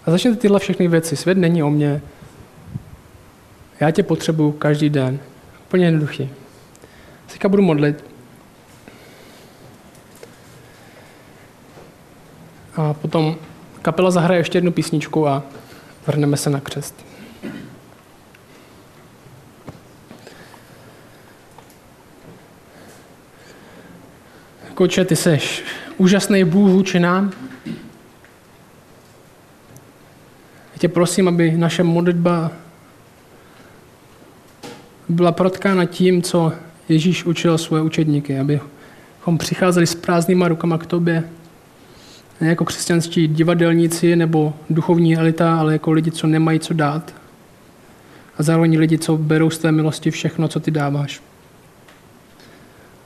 A 0.06 0.12
začněte 0.12 0.38
tyhle 0.38 0.60
všechny 0.60 0.88
věci. 0.88 1.16
Svět 1.16 1.38
není 1.38 1.64
o 1.64 1.70
mně. 1.70 2.02
Já 3.80 3.92
tě 3.92 4.04
potřebuju 4.04 4.52
každý 4.52 4.90
den. 4.90 5.20
Úplně 5.68 5.86
jednoduchý. 5.86 6.30
Teďka 7.28 7.50
budu 7.50 7.64
modlit. 7.64 8.06
A 12.76 12.94
potom 12.94 13.36
kapela 13.82 14.12
zahraje 14.12 14.40
ještě 14.40 14.58
jednu 14.58 14.72
písničku 14.72 15.28
a 15.28 15.44
vrhneme 16.08 16.38
se 16.38 16.50
na 16.50 16.60
křest. 16.60 17.11
Koče, 24.82 25.06
ty 25.06 25.16
seš 25.16 25.64
úžasný 25.98 26.44
Bůh 26.44 26.70
vůči 26.70 27.00
nám. 27.00 27.32
Já 27.66 27.74
tě 30.80 30.90
prosím, 30.90 31.28
aby 31.28 31.52
naše 31.52 31.84
modlitba 31.84 32.52
byla 35.10 35.32
protkána 35.32 35.86
tím, 35.86 36.22
co 36.22 36.54
Ježíš 36.90 37.26
učil 37.26 37.58
svoje 37.58 37.84
učedníky, 37.84 38.40
abychom 38.40 39.38
přicházeli 39.38 39.88
s 39.88 39.96
prázdnýma 39.96 40.48
rukama 40.48 40.78
k 40.78 40.86
tobě, 40.86 41.24
ne 42.42 42.48
jako 42.48 42.66
křesťanští 42.66 43.28
divadelníci 43.28 44.16
nebo 44.16 44.54
duchovní 44.70 45.18
elita, 45.18 45.60
ale 45.60 45.74
jako 45.74 45.92
lidi, 45.92 46.12
co 46.12 46.28
nemají 46.28 46.60
co 46.60 46.74
dát. 46.74 47.14
A 48.38 48.44
zároveň 48.44 48.80
lidi, 48.80 48.98
co 48.98 49.18
berou 49.18 49.50
z 49.50 49.58
té 49.58 49.72
milosti 49.72 50.12
všechno, 50.12 50.48
co 50.48 50.60
ty 50.60 50.72
dáváš. 50.72 51.22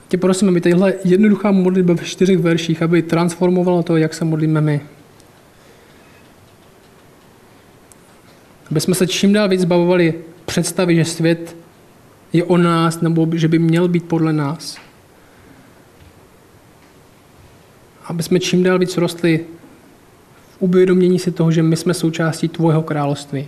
Tě 0.07 0.17
prosím, 0.17 0.49
aby 0.49 0.61
tadyhle 0.61 0.93
jednoduchá 1.03 1.51
modlitba 1.51 1.93
ve 1.93 2.05
čtyřech 2.05 2.37
verších, 2.37 2.81
aby 2.81 3.01
transformovala 3.01 3.83
to, 3.83 3.97
jak 3.97 4.13
se 4.13 4.25
modlíme 4.25 4.61
my. 4.61 4.81
Aby 8.71 8.81
jsme 8.81 8.95
se 8.95 9.07
čím 9.07 9.33
dál 9.33 9.49
víc 9.49 9.61
zbavovali 9.61 10.13
představy, 10.45 10.95
že 10.95 11.05
svět 11.05 11.55
je 12.33 12.43
o 12.43 12.57
nás, 12.57 13.01
nebo 13.01 13.27
že 13.33 13.47
by 13.47 13.59
měl 13.59 13.87
být 13.87 14.03
podle 14.03 14.33
nás. 14.33 14.77
Aby 18.05 18.23
jsme 18.23 18.39
čím 18.39 18.63
dál 18.63 18.79
víc 18.79 18.97
rostli 18.97 19.45
v 20.49 20.61
uvědomění 20.61 21.19
si 21.19 21.31
toho, 21.31 21.51
že 21.51 21.63
my 21.63 21.75
jsme 21.75 21.93
součástí 21.93 22.47
tvojeho 22.47 22.83
království, 22.83 23.47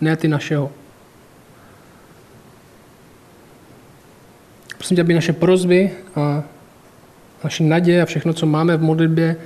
ne 0.00 0.16
ty 0.16 0.28
našeho. 0.28 0.72
Prosím 4.78 4.94
tě, 4.94 5.00
aby 5.00 5.14
naše 5.14 5.32
prozby 5.32 5.90
a 6.14 6.42
naše 7.44 7.62
naděje 7.62 8.02
a 8.02 8.06
všechno, 8.06 8.32
co 8.32 8.46
máme 8.46 8.76
v 8.76 8.82
modlitbě, 8.82 9.36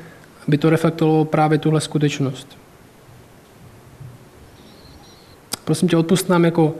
aby 0.49 0.59
to 0.59 0.70
reflektovalo 0.70 1.24
právě 1.24 1.59
tuhle 1.59 1.81
skutečnost. 1.81 2.59
Prosím 5.64 5.89
tě, 5.89 5.97
odpust 5.97 6.28
nám 6.28 6.45
jako 6.45 6.74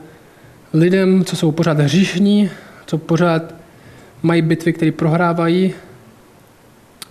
lidem, 0.73 1.25
co 1.25 1.35
jsou 1.35 1.51
pořád 1.51 1.79
hříšní, 1.79 2.49
co 2.85 2.97
pořád 2.97 3.55
mají 4.23 4.41
bitvy, 4.41 4.73
které 4.73 4.91
prohrávají. 4.91 5.73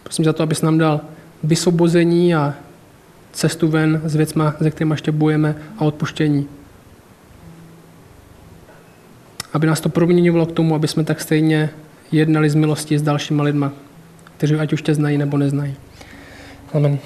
Prosím 0.03 0.24
za 0.24 0.32
to, 0.32 0.43
abys 0.43 0.62
nám 0.62 0.78
dal 0.78 1.01
vysvobození 1.43 2.34
a 2.34 2.55
cestu 3.32 3.68
ven 3.68 4.01
s 4.05 4.14
věcma, 4.14 4.55
se 4.62 4.70
kterými 4.70 4.93
ještě 4.93 5.12
bojeme 5.12 5.55
a 5.78 5.84
odpuštění. 5.84 6.49
Aby 9.53 9.66
nás 9.66 9.80
to 9.80 9.88
proměňovalo 9.88 10.46
k 10.46 10.53
tomu, 10.53 10.74
aby 10.74 10.88
jsme 10.88 11.05
tak 11.05 11.20
stejně 11.20 11.70
jednali 12.12 12.51
z 12.51 12.55
milosti 12.55 12.98
s 12.98 13.03
dalšíma 13.03 13.42
lidma, 13.42 13.72
kteří 14.36 14.55
ať 14.55 14.72
už 14.72 14.82
tě 14.82 14.94
znají 14.94 15.18
nebo 15.18 15.36
neznají. 15.36 15.74
Amen. 16.74 16.98